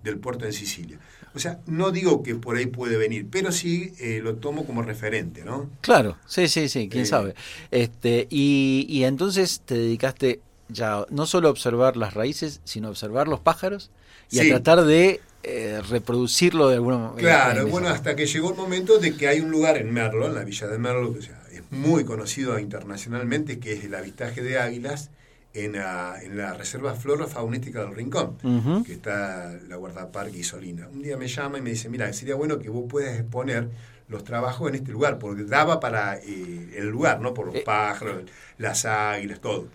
del 0.02 0.18
puerto 0.18 0.44
en 0.44 0.52
Sicilia. 0.52 0.98
O 1.35 1.38
sea, 1.38 1.61
no 1.66 1.90
digo 1.92 2.22
que 2.24 2.35
por 2.35 2.56
ahí 2.56 2.66
puede 2.66 2.96
venir, 2.96 3.28
pero 3.30 3.52
sí 3.52 3.92
eh, 4.00 4.20
lo 4.22 4.35
tomo 4.37 4.66
como 4.66 4.83
referente, 4.83 5.44
¿no? 5.44 5.70
Claro, 5.80 6.18
sí, 6.26 6.48
sí, 6.48 6.68
sí, 6.68 6.88
quién 6.88 7.04
Eh. 7.04 7.06
sabe. 7.06 7.35
Este, 7.70 8.26
y, 8.30 8.85
y 8.88 9.04
entonces 9.04 9.62
te 9.64 9.74
dedicaste 9.76 10.40
ya 10.72 11.04
no 11.11 11.26
solo 11.26 11.50
observar 11.50 11.96
las 11.96 12.14
raíces, 12.14 12.61
sino 12.64 12.88
observar 12.88 13.28
los 13.28 13.40
pájaros 13.40 13.90
y 14.30 14.38
Sí. 14.38 14.50
a 14.50 14.54
tratar 14.62 14.85
de 14.85 15.20
eh, 15.42 15.80
reproducirlo 15.88 16.68
de 16.68 16.74
alguna 16.74 16.98
manera. 16.98 17.16
Claro, 17.20 17.66
bueno, 17.68 17.88
hasta 17.88 18.14
que 18.14 18.26
llegó 18.26 18.50
el 18.50 18.56
momento 18.56 18.98
de 18.98 19.14
que 19.16 19.26
hay 19.26 19.40
un 19.40 19.50
lugar 19.50 19.78
en 19.78 19.90
Merlo, 19.90 20.26
en 20.26 20.35
la 20.35 20.44
villa 20.44 20.66
de 20.66 20.76
Merlo, 20.78 21.14
que 21.14 21.20
es 21.20 21.62
muy 21.70 22.04
conocido 22.04 22.59
internacionalmente, 22.59 23.59
que 23.59 23.72
es 23.72 23.85
el 23.85 23.94
avistaje 23.94 24.42
de 24.42 24.59
águilas 24.59 25.09
en 25.54 25.72
la, 25.72 26.16
en 26.22 26.37
la 26.37 26.52
Reserva 26.52 26.94
Flora 26.94 27.26
Faunística 27.26 27.80
del 27.80 27.94
Rincón, 27.94 28.37
que 28.85 28.92
está 28.92 29.56
la 29.66 29.76
guardaparque 29.76 30.37
Isolina. 30.38 30.88
Un 30.92 31.02
día 31.02 31.16
me 31.16 31.26
llama 31.26 31.56
y 31.59 31.62
me 31.62 31.70
dice, 31.70 31.88
mira, 31.88 32.12
sería 32.12 32.35
bueno 32.35 32.59
que 32.59 32.68
vos 32.68 32.85
puedas 32.88 33.18
exponer 33.18 33.68
los 34.09 34.24
trabajos 34.24 34.68
en 34.68 34.74
este 34.74 34.92
lugar, 34.92 35.18
porque 35.18 35.44
daba 35.44 35.80
para 35.80 36.16
eh, 36.18 36.74
el 36.76 36.88
lugar, 36.88 37.20
¿no? 37.20 37.33
Por 37.33 37.46
los 37.46 37.54
Eh. 37.56 37.62
pájaros, 37.64 38.24
las 38.59 38.85
águilas, 38.85 39.40
todo. 39.40 39.68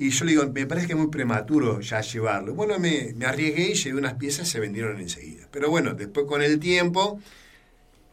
Y 0.00 0.10
yo 0.10 0.24
le 0.24 0.30
digo, 0.32 0.48
me 0.50 0.66
parece 0.66 0.86
que 0.86 0.94
es 0.94 0.98
muy 0.98 1.08
prematuro 1.10 1.80
ya 1.80 2.00
llevarlo. 2.00 2.54
Bueno, 2.54 2.78
me, 2.78 3.12
me 3.16 3.26
arriesgué 3.26 3.70
y 3.72 3.74
llevé 3.74 3.98
unas 3.98 4.14
piezas, 4.14 4.48
se 4.48 4.58
vendieron 4.58 4.98
enseguida. 4.98 5.46
Pero 5.52 5.68
bueno, 5.70 5.92
después 5.94 6.26
con 6.26 6.40
el 6.42 6.58
tiempo 6.58 7.20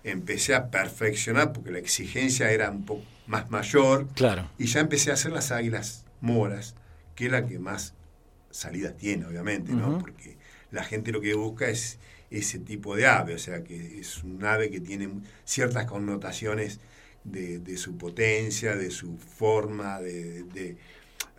empecé 0.04 0.56
a 0.56 0.69
perfeccionar, 0.69 1.54
porque 1.54 1.71
la 1.71 1.80
exigencia 1.80 2.52
era 2.52 2.69
un 2.71 2.86
poco 2.86 3.04
más 3.28 3.50
mayor, 3.50 4.08
Claro, 4.15 4.50
y 4.58 4.65
ya 4.67 4.80
empecé 4.80 5.12
a 5.12 5.15
hacer 5.15 5.32
las 5.32 5.52
águilas 5.52 6.06
moras, 6.21 6.76
que 7.15 7.26
es 7.26 7.32
la 7.32 7.45
que 7.45 7.60
más 7.60 7.93
salidas 8.52 8.95
tiene, 8.97 9.26
obviamente, 9.26 9.71
¿no? 9.73 9.97
Porque 10.00 10.38
la 10.71 10.84
gente 10.84 11.12
lo 11.12 11.21
que 11.21 11.34
busca 11.34 11.67
es 11.69 12.00
ese 12.30 12.60
tipo 12.60 12.95
de 12.95 13.06
ave, 13.08 13.36
o 13.36 13.39
sea, 13.39 13.63
que 13.63 14.00
es 14.00 14.23
un 14.23 14.43
ave 14.45 14.69
que 14.69 14.80
tiene 14.80 15.10
ciertas 15.45 15.86
connotaciones 15.86 16.80
de, 17.23 17.60
de 17.60 17.78
su 17.78 17.97
potencia, 17.97 18.76
de 18.76 18.91
su 18.91 19.17
forma, 19.17 20.00
de, 20.00 20.43
de- 20.43 20.78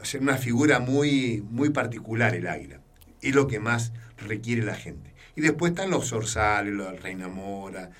o 0.00 0.04
sea, 0.04 0.20
una 0.20 0.37
figura 0.37 0.80
muy, 0.80 1.42
muy 1.50 1.70
particular 1.70 2.34
el 2.34 2.46
águila. 2.46 2.80
Es 3.20 3.34
lo 3.34 3.46
que 3.48 3.61
más 3.61 3.92
requiere 4.18 4.62
la 4.62 4.74
gente. 4.74 5.14
Y 5.37 5.40
después 5.40 5.70
están 5.72 5.90
los 5.90 6.08
zorzales, 6.08 6.72
los 6.74 6.90
del 6.90 7.02
Reina 7.02 7.28
Mora, 7.28 7.90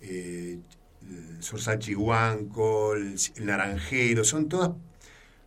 eh, 0.00 0.58
el 1.02 1.42
zorzal 1.42 1.78
chihuanco, 1.78 2.94
el, 2.94 3.16
el 3.36 3.46
naranjero, 3.46 4.24
son 4.24 4.48
todas 4.48 4.72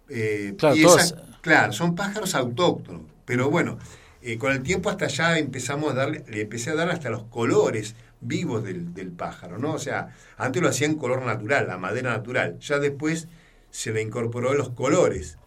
eh, 0.10 0.56
Claro, 0.58 0.76
piezas- 0.76 1.16
claro, 1.42 1.74
son 1.74 1.96
pájaros 1.96 2.36
autóctonos. 2.36 3.04
Pero 3.26 3.50
bueno, 3.50 3.78
eh, 4.22 4.38
con 4.38 4.52
el 4.52 4.64
tiempo 4.64 4.90
hasta 4.90 5.06
allá 5.06 5.38
empezamos 5.38 5.92
a 5.92 5.96
darle, 5.96 6.24
le 6.28 6.42
empecé 6.42 6.72
a 6.72 6.76
dar 6.76 6.90
hasta 6.90 7.10
los 7.10 7.24
colores 7.24 7.96
vivos 8.20 8.64
del, 8.64 8.94
del 8.94 9.12
pájaro, 9.12 9.58
¿no? 9.58 9.74
O 9.74 9.80
sea, 9.80 10.10
antes 10.38 10.62
lo 10.62 10.70
hacía 10.70 10.88
en 10.88 10.96
color 10.96 11.24
natural, 11.26 11.68
la 11.68 11.78
madera 11.78 12.12
natural. 12.12 12.60
Ya 12.60 12.80
después 12.80 13.28
se 13.72 13.92
le 13.94 14.02
incorporó 14.02 14.54
los 14.54 14.70
colores. 14.70 15.38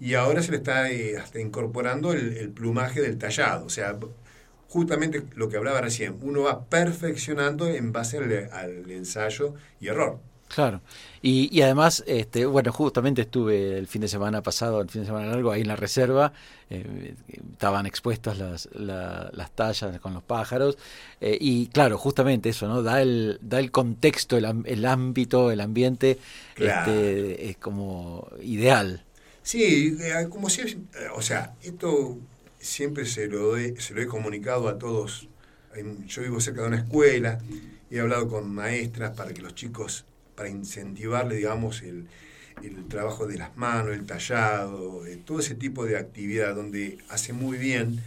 Y 0.00 0.14
ahora 0.14 0.42
se 0.42 0.50
le 0.52 0.58
está 0.58 0.90
eh, 0.90 1.16
hasta 1.18 1.40
incorporando 1.40 2.12
el, 2.12 2.36
el 2.36 2.50
plumaje 2.50 3.00
del 3.00 3.18
tallado. 3.18 3.64
O 3.66 3.70
sea, 3.70 3.98
justamente 4.68 5.24
lo 5.34 5.48
que 5.48 5.56
hablaba 5.56 5.80
recién, 5.80 6.18
uno 6.22 6.42
va 6.42 6.66
perfeccionando 6.68 7.68
en 7.68 7.92
base 7.92 8.18
al, 8.18 8.50
al 8.52 8.90
ensayo 8.90 9.54
y 9.80 9.88
error. 9.88 10.20
Claro. 10.48 10.80
Y, 11.22 11.48
y 11.56 11.62
además, 11.62 12.04
este, 12.06 12.46
bueno, 12.46 12.72
justamente 12.72 13.22
estuve 13.22 13.76
el 13.78 13.88
fin 13.88 14.00
de 14.02 14.06
semana 14.08 14.42
pasado, 14.44 14.80
el 14.80 14.88
fin 14.88 15.02
de 15.02 15.06
semana 15.06 15.26
largo, 15.26 15.50
ahí 15.50 15.62
en 15.62 15.66
la 15.68 15.74
reserva, 15.74 16.32
eh, 16.70 17.16
estaban 17.52 17.84
expuestas 17.84 18.38
las, 18.38 18.68
la- 18.72 19.28
las 19.32 19.50
tallas 19.50 19.98
con 19.98 20.14
los 20.14 20.22
pájaros, 20.22 20.78
eh, 21.20 21.36
y 21.40 21.66
claro, 21.66 21.98
justamente 21.98 22.50
eso, 22.50 22.68
¿no? 22.68 22.82
Da 22.84 23.02
el, 23.02 23.38
da 23.42 23.58
el 23.58 23.72
contexto, 23.72 24.36
el, 24.36 24.46
el 24.66 24.84
ámbito, 24.84 25.50
el 25.50 25.60
ambiente, 25.60 26.18
Claro. 26.54 26.92
este, 26.92 27.50
es 27.50 27.56
como 27.56 28.28
ideal. 28.40 29.02
Sí, 29.50 29.96
como 30.30 30.50
si, 30.50 30.62
eh, 30.62 30.76
o 31.14 31.22
sea, 31.22 31.54
esto 31.62 32.18
siempre 32.58 33.06
se 33.06 33.28
lo, 33.28 33.56
he, 33.56 33.80
se 33.80 33.94
lo 33.94 34.02
he 34.02 34.06
comunicado 34.06 34.68
a 34.68 34.78
todos. 34.78 35.28
Yo 36.06 36.22
vivo 36.22 36.40
cerca 36.40 36.62
de 36.62 36.68
una 36.68 36.78
escuela, 36.78 37.38
he 37.90 38.00
hablado 38.00 38.28
con 38.28 38.50
maestras 38.52 39.12
para 39.16 39.32
que 39.34 39.42
los 39.42 39.54
chicos, 39.54 40.04
para 40.34 40.48
incentivarle, 40.48 41.36
digamos, 41.36 41.82
el, 41.82 42.08
el 42.64 42.88
trabajo 42.88 43.26
de 43.26 43.38
las 43.38 43.56
manos, 43.56 43.94
el 43.94 44.06
tallado, 44.06 45.06
eh, 45.06 45.18
todo 45.24 45.40
ese 45.40 45.54
tipo 45.54 45.84
de 45.84 45.98
actividad 45.98 46.54
donde 46.56 46.98
hace 47.10 47.32
muy 47.34 47.58
bien. 47.58 48.00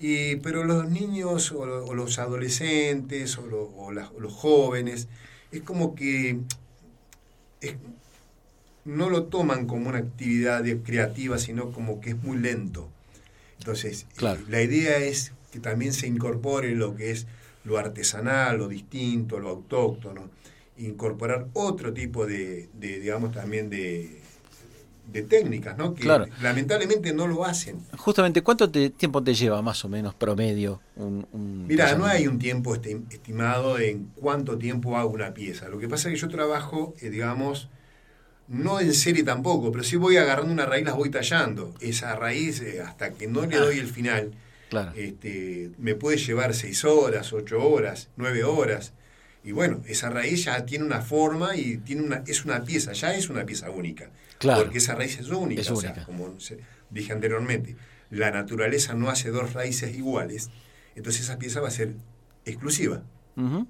Y, 0.00 0.36
pero 0.38 0.64
los 0.64 0.90
niños 0.90 1.52
o, 1.52 1.66
lo- 1.66 1.86
o 1.86 1.94
los 1.94 2.18
adolescentes 2.20 3.38
o, 3.38 3.46
lo- 3.46 3.70
o 3.76 3.92
los 3.92 4.32
jóvenes, 4.34 5.08
es 5.52 5.62
como 5.62 5.94
que 5.96 6.40
es- 7.60 7.76
no 8.84 9.10
lo 9.10 9.24
toman 9.24 9.66
como 9.66 9.88
una 9.88 9.98
actividad 9.98 10.64
creativa, 10.84 11.38
sino 11.38 11.72
como 11.72 12.00
que 12.00 12.10
es 12.10 12.22
muy 12.22 12.38
lento. 12.38 12.88
Entonces, 13.58 14.02
eh, 14.02 14.06
Claro. 14.16 14.40
la 14.48 14.62
idea 14.62 14.98
es 14.98 15.32
que 15.52 15.60
también 15.60 15.92
se 15.92 16.06
incorpore 16.06 16.74
lo 16.74 16.94
que 16.94 17.10
es 17.10 17.26
lo 17.64 17.76
artesanal, 17.78 18.58
lo 18.58 18.68
distinto, 18.68 19.38
lo 19.40 19.48
autóctono, 19.50 20.30
incorporar 20.78 21.48
otro 21.54 21.92
tipo 21.92 22.26
de, 22.26 22.68
de, 22.74 23.00
digamos, 23.00 23.32
también 23.32 23.68
de, 23.68 24.20
de 25.12 25.22
técnicas, 25.22 25.76
¿no? 25.76 25.94
Que 25.94 26.04
Claro. 26.04 26.26
lamentablemente 26.40 27.12
no 27.12 27.26
lo 27.26 27.44
hacen. 27.44 27.80
Justamente, 27.96 28.42
¿cuánto 28.42 28.70
te- 28.70 28.90
tiempo 28.90 29.22
te 29.22 29.34
lleva 29.34 29.60
más 29.60 29.84
o 29.84 29.88
menos 29.88 30.14
promedio 30.14 30.80
un, 30.96 31.26
un 31.32 31.66
Mira, 31.66 31.94
no 31.96 32.06
hay 32.06 32.26
un 32.26 32.38
tiempo 32.38 32.74
esti- 32.76 33.02
estimado 33.10 33.78
en 33.78 34.10
cuánto 34.14 34.56
tiempo 34.56 34.96
hago 34.96 35.10
una 35.10 35.34
pieza. 35.34 35.68
Lo 35.68 35.78
que 35.78 35.88
pasa 35.88 36.08
es 36.08 36.14
que 36.14 36.20
yo 36.20 36.28
trabajo, 36.28 36.94
eh, 37.00 37.10
digamos, 37.10 37.68
no 38.48 38.80
en 38.80 38.94
serie 38.94 39.22
tampoco, 39.22 39.70
pero 39.72 39.84
sí 39.84 39.96
voy 39.96 40.16
agarrando 40.16 40.52
una 40.52 40.66
raíz, 40.66 40.84
las 40.84 40.94
voy 40.96 41.10
tallando. 41.10 41.74
Esa 41.80 42.14
raíz, 42.16 42.60
eh, 42.62 42.80
hasta 42.82 43.10
que 43.12 43.26
no 43.26 43.44
le 43.46 43.56
doy 43.56 43.78
el 43.78 43.88
final, 43.88 44.32
Claro. 44.70 44.92
este, 44.96 45.70
me 45.78 45.94
puede 45.94 46.16
llevar 46.18 46.54
seis 46.54 46.84
horas, 46.84 47.32
ocho 47.32 47.62
horas, 47.66 48.08
nueve 48.16 48.44
horas. 48.44 48.92
Y 49.44 49.52
bueno, 49.52 49.80
esa 49.86 50.10
raíz 50.10 50.44
ya 50.44 50.64
tiene 50.66 50.84
una 50.84 51.00
forma 51.00 51.56
y 51.56 51.78
tiene 51.78 52.02
una, 52.02 52.22
es 52.26 52.44
una 52.44 52.64
pieza, 52.64 52.92
ya 52.92 53.14
es 53.14 53.30
una 53.30 53.46
pieza 53.46 53.70
única. 53.70 54.10
Claro. 54.38 54.62
Porque 54.62 54.78
esa 54.78 54.94
raíz 54.94 55.18
es 55.18 55.28
única. 55.30 55.60
Es 55.62 55.70
o 55.70 55.76
sea, 55.76 56.04
como 56.04 56.38
se- 56.40 56.58
dije 56.90 57.12
anteriormente, 57.12 57.76
la 58.10 58.30
naturaleza 58.30 58.94
no 58.94 59.10
hace 59.10 59.30
dos 59.30 59.52
raíces 59.54 59.94
iguales, 59.96 60.50
entonces 60.96 61.22
esa 61.22 61.38
pieza 61.38 61.60
va 61.60 61.68
a 61.68 61.72
ser 61.72 61.94
exclusiva. 62.44 63.02
¿Mm? 63.36 63.62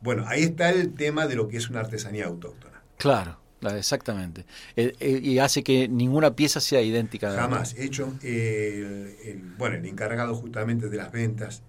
Bueno, 0.00 0.24
ahí 0.28 0.42
está 0.42 0.70
el 0.70 0.94
tema 0.94 1.26
de 1.26 1.36
lo 1.36 1.48
que 1.48 1.56
es 1.56 1.68
una 1.70 1.80
artesanía 1.80 2.26
autóctona. 2.26 2.82
Claro, 2.98 3.38
exactamente. 3.76 4.44
Eh, 4.76 4.94
eh, 5.00 5.20
y 5.22 5.38
hace 5.38 5.62
que 5.64 5.88
ninguna 5.88 6.36
pieza 6.36 6.60
sea 6.60 6.82
idéntica. 6.82 7.32
Jamás. 7.32 7.74
He 7.78 7.84
hecho, 7.84 8.12
eh, 8.22 9.16
el, 9.24 9.28
el- 9.30 9.42
bueno, 9.58 9.76
el 9.76 9.86
encargado 9.86 10.34
justamente 10.34 10.88
de 10.88 10.96
las 10.96 11.10
ventas 11.10 11.62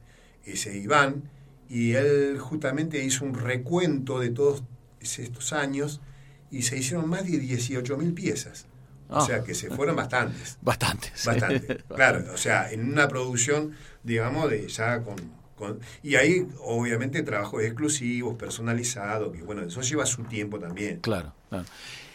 es 0.46 0.66
Iván, 0.68 1.24
y 1.70 1.94
él 1.94 2.38
justamente 2.40 3.04
hizo 3.04 3.26
un 3.26 3.34
recuento 3.34 4.20
de 4.20 4.30
todos 4.30 4.64
estos 5.02 5.54
años 5.54 6.02
y 6.52 6.62
se 6.64 6.78
hicieron 6.78 7.10
más 7.10 7.26
de 7.30 7.38
18 7.40 7.98
mil 7.98 8.14
piezas. 8.14 8.66
O 9.10 9.18
Ah. 9.20 9.26
sea 9.26 9.44
que 9.44 9.54
se 9.54 9.70
fueron 9.70 9.96
bastantes. 9.96 10.58
Bastante. 10.62 11.12
sí. 11.16 11.28
Bastante. 11.28 11.78
Claro, 11.96 12.26
o 12.34 12.38
sea, 12.38 12.72
en 12.72 12.92
una 12.92 13.08
producción, 13.08 13.72
digamos, 14.04 14.50
de 14.50 14.68
ya 14.68 15.02
con, 15.02 15.16
con- 15.58 15.80
Y 16.04 16.16
ahí, 16.16 16.48
obviamente, 16.62 17.22
trabajos 17.24 17.64
exclusivos, 17.64 18.36
personalizados, 18.36 19.36
que 19.36 19.42
bueno, 19.42 19.64
eso 19.64 19.82
lleva 19.82 20.06
su 20.06 20.24
tiempo 20.24 20.60
también. 20.60 21.00
Claro, 21.02 21.34
claro. 21.50 21.66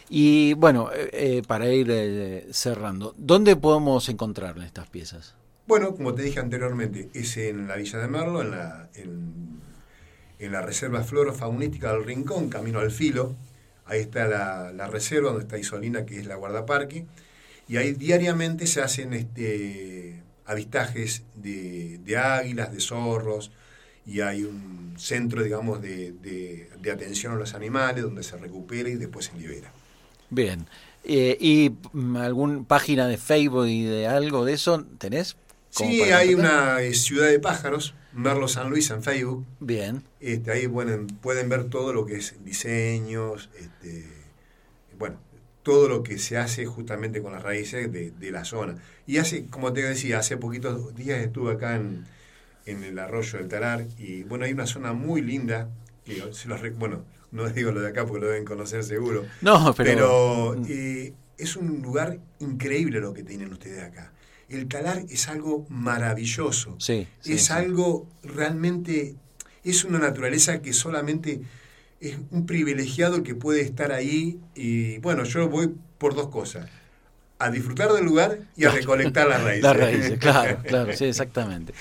Y 0.09 0.53
bueno, 0.55 0.89
eh, 0.93 1.09
eh, 1.13 1.41
para 1.47 1.67
ir 1.69 1.87
eh, 1.89 2.47
cerrando, 2.51 3.13
¿dónde 3.17 3.55
podemos 3.55 4.09
encontrar 4.09 4.57
estas 4.59 4.89
piezas? 4.89 5.35
Bueno, 5.67 5.95
como 5.95 6.13
te 6.13 6.23
dije 6.23 6.39
anteriormente, 6.39 7.09
es 7.13 7.37
en 7.37 7.67
la 7.67 7.75
Villa 7.77 7.99
de 7.99 8.07
Merlo, 8.07 8.41
en 8.41 8.51
la, 8.51 8.89
en, 8.95 9.61
en 10.39 10.51
la 10.51 10.61
Reserva 10.61 11.03
Floro-Faunística 11.03 11.93
del 11.93 12.03
Rincón, 12.03 12.49
camino 12.49 12.79
al 12.79 12.91
filo. 12.91 13.35
Ahí 13.85 13.99
está 14.01 14.27
la, 14.27 14.71
la 14.71 14.87
reserva 14.87 15.29
donde 15.29 15.43
está 15.43 15.57
Isolina, 15.57 16.05
que 16.05 16.19
es 16.19 16.25
la 16.25 16.35
guardaparque. 16.35 17.05
Y 17.67 17.77
ahí 17.77 17.93
diariamente 17.93 18.67
se 18.67 18.81
hacen 18.81 19.13
este, 19.13 20.21
avistajes 20.45 21.23
de, 21.35 21.99
de 22.03 22.17
águilas, 22.17 22.71
de 22.73 22.79
zorros, 22.79 23.51
y 24.05 24.19
hay 24.21 24.43
un 24.43 24.95
centro, 24.97 25.43
digamos, 25.43 25.81
de, 25.81 26.11
de- 26.13 26.69
de 26.81 26.91
atención 26.91 27.33
a 27.33 27.35
los 27.37 27.53
animales 27.53 28.03
donde 28.03 28.23
se 28.23 28.37
recupera 28.37 28.89
y 28.89 28.95
después 28.95 29.27
se 29.27 29.37
libera. 29.37 29.71
Bien. 30.29 30.65
Eh, 31.05 31.37
¿Y 31.39 31.71
alguna 32.17 32.63
página 32.63 33.07
de 33.07 33.17
Facebook 33.17 33.67
y 33.67 33.83
de 33.83 34.07
algo 34.07 34.45
de 34.45 34.53
eso 34.53 34.85
tenés? 34.97 35.35
Sí, 35.69 36.01
hay 36.01 36.33
una 36.35 36.81
eh, 36.81 36.93
ciudad 36.93 37.27
de 37.29 37.39
pájaros, 37.39 37.95
Merlo 38.13 38.47
San 38.47 38.69
Luis 38.69 38.89
en 38.91 39.01
Facebook. 39.03 39.45
Bien. 39.59 40.03
Este, 40.19 40.51
ahí 40.51 40.67
pueden, 40.67 41.07
pueden 41.07 41.49
ver 41.49 41.65
todo 41.69 41.93
lo 41.93 42.05
que 42.05 42.15
es 42.17 42.35
diseños, 42.45 43.49
este, 43.59 44.07
bueno, 44.97 45.17
todo 45.63 45.87
lo 45.89 46.03
que 46.03 46.17
se 46.19 46.37
hace 46.37 46.65
justamente 46.65 47.21
con 47.21 47.33
las 47.33 47.43
raíces 47.43 47.91
de, 47.91 48.11
de 48.11 48.31
la 48.31 48.45
zona. 48.45 48.75
Y 49.07 49.17
hace, 49.17 49.47
como 49.47 49.73
te 49.73 49.81
decía, 49.83 50.19
hace 50.19 50.37
poquitos 50.37 50.95
días 50.95 51.19
estuve 51.21 51.53
acá 51.53 51.75
en, 51.75 52.05
en 52.65 52.83
el 52.83 52.99
arroyo 52.99 53.39
del 53.39 53.47
Talar 53.47 53.85
y 53.97 54.23
bueno, 54.23 54.45
hay 54.45 54.53
una 54.53 54.67
zona 54.67 54.93
muy 54.93 55.21
linda, 55.21 55.69
que 56.05 56.21
se 56.33 56.47
los 56.47 56.61
rec- 56.61 56.77
bueno, 56.77 57.05
no 57.31 57.49
digo 57.49 57.71
lo 57.71 57.81
de 57.81 57.89
acá 57.89 58.05
porque 58.05 58.21
lo 58.21 58.27
deben 58.31 58.45
conocer 58.45 58.83
seguro, 58.83 59.23
No, 59.41 59.73
pero... 59.75 59.91
pero, 59.93 60.55
eh, 60.67 61.13
es 61.37 61.55
un 61.55 61.81
lugar 61.81 62.19
increíble 62.39 62.99
lo 62.99 63.13
que 63.13 63.23
tienen 63.23 63.51
ustedes 63.51 63.83
acá. 63.83 64.13
El 64.49 64.67
Talar 64.67 65.03
es 65.09 65.27
algo 65.29 65.65
maravilloso 65.69 66.75
Sí, 66.79 67.07
es 67.25 67.47
sí. 67.47 67.53
algo 67.53 68.07
realmente, 68.21 69.15
es 69.63 69.83
una 69.83 69.99
naturaleza 69.99 70.61
que 70.61 70.73
solamente 70.73 71.41
es 72.09 72.17
un 72.31 72.45
privilegiado 72.45 73.15
el 73.17 73.23
que 73.23 73.35
puede 73.35 73.61
estar 73.61 73.91
ahí 73.91 74.39
y 74.55 74.97
bueno, 74.99 75.23
yo 75.23 75.49
voy 75.49 75.73
por 75.97 76.15
dos 76.15 76.27
cosas, 76.29 76.69
a 77.39 77.51
disfrutar 77.51 77.91
del 77.93 78.05
lugar 78.05 78.39
y 78.55 78.65
a 78.65 78.71
recolectar 78.71 79.27
las 79.27 79.43
raíces. 79.43 79.63
Las 79.63 79.77
raíces, 79.77 80.19
claro, 80.19 80.59
claro, 80.67 80.93
sí, 80.93 81.05
exactamente. 81.05 81.73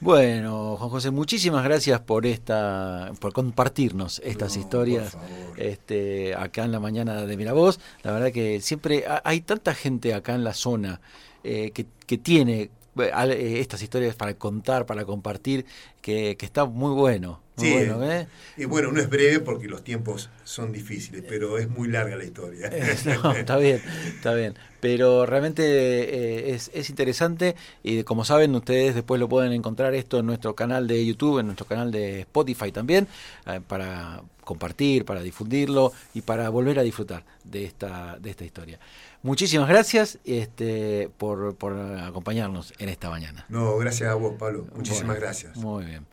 Bueno, 0.00 0.76
Juan 0.76 0.90
José, 0.90 1.10
muchísimas 1.10 1.64
gracias 1.64 2.00
por 2.00 2.26
esta, 2.26 3.12
por 3.20 3.32
compartirnos 3.32 4.20
estas 4.24 4.56
No, 4.56 4.60
historias 4.62 5.16
este, 5.56 6.34
acá 6.34 6.64
en 6.64 6.72
la 6.72 6.80
mañana 6.80 7.24
de 7.26 7.36
Miravoz. 7.36 7.78
La 8.02 8.12
verdad 8.12 8.32
que 8.32 8.60
siempre 8.60 9.04
ha- 9.06 9.22
hay 9.24 9.40
tanta 9.40 9.74
gente 9.74 10.12
acá 10.14 10.34
en 10.34 10.44
la 10.44 10.52
zona 10.54 11.00
eh, 11.42 11.70
que, 11.72 11.86
que 12.06 12.18
tiene 12.18 12.62
eh, 12.62 12.70
eh, 12.98 13.60
estas 13.60 13.82
historias 13.82 14.14
para 14.16 14.34
contar, 14.34 14.84
para 14.86 15.04
compartir, 15.04 15.64
que, 16.02 16.36
que 16.36 16.46
está 16.46 16.64
muy 16.66 16.92
bueno. 16.94 17.40
Muy 17.56 17.68
Sí, 17.68 17.72
bueno, 17.72 18.10
¿eh? 18.10 18.26
Y 18.56 18.64
bueno, 18.64 18.90
no 18.90 19.00
es 19.00 19.08
breve 19.08 19.38
porque 19.40 19.68
los 19.68 19.84
tiempos 19.84 20.30
son 20.42 20.72
difíciles, 20.72 21.22
pero 21.28 21.58
es 21.58 21.68
muy 21.68 21.88
larga 21.88 22.16
la 22.16 22.24
historia. 22.24 22.70
No, 23.22 23.32
está 23.32 23.56
bien, 23.58 23.80
está 24.16 24.34
bien. 24.34 24.54
Pero 24.80 25.24
realmente 25.24 25.62
eh, 25.64 26.54
es, 26.54 26.70
es 26.74 26.90
interesante 26.90 27.54
y 27.82 28.02
como 28.02 28.24
saben 28.24 28.54
ustedes 28.54 28.94
después 28.94 29.20
lo 29.20 29.28
pueden 29.28 29.52
encontrar 29.52 29.94
esto 29.94 30.18
en 30.18 30.26
nuestro 30.26 30.54
canal 30.54 30.86
de 30.86 31.04
YouTube, 31.04 31.38
en 31.38 31.46
nuestro 31.46 31.66
canal 31.66 31.90
de 31.90 32.20
Spotify 32.20 32.72
también, 32.72 33.06
eh, 33.46 33.60
para 33.66 34.22
compartir, 34.42 35.04
para 35.04 35.22
difundirlo 35.22 35.92
y 36.12 36.20
para 36.20 36.48
volver 36.50 36.78
a 36.78 36.82
disfrutar 36.82 37.24
de 37.44 37.64
esta, 37.64 38.18
de 38.20 38.30
esta 38.30 38.44
historia. 38.44 38.78
Muchísimas 39.22 39.68
gracias 39.68 40.18
este, 40.24 41.08
por, 41.16 41.56
por 41.56 41.72
acompañarnos 41.72 42.74
en 42.78 42.90
esta 42.90 43.08
mañana. 43.10 43.46
No, 43.48 43.76
gracias 43.78 44.10
a 44.10 44.14
vos, 44.14 44.34
Pablo. 44.38 44.60
Bueno, 44.60 44.76
Muchísimas 44.76 45.18
gracias. 45.18 45.56
Muy 45.56 45.84
bien. 45.84 46.06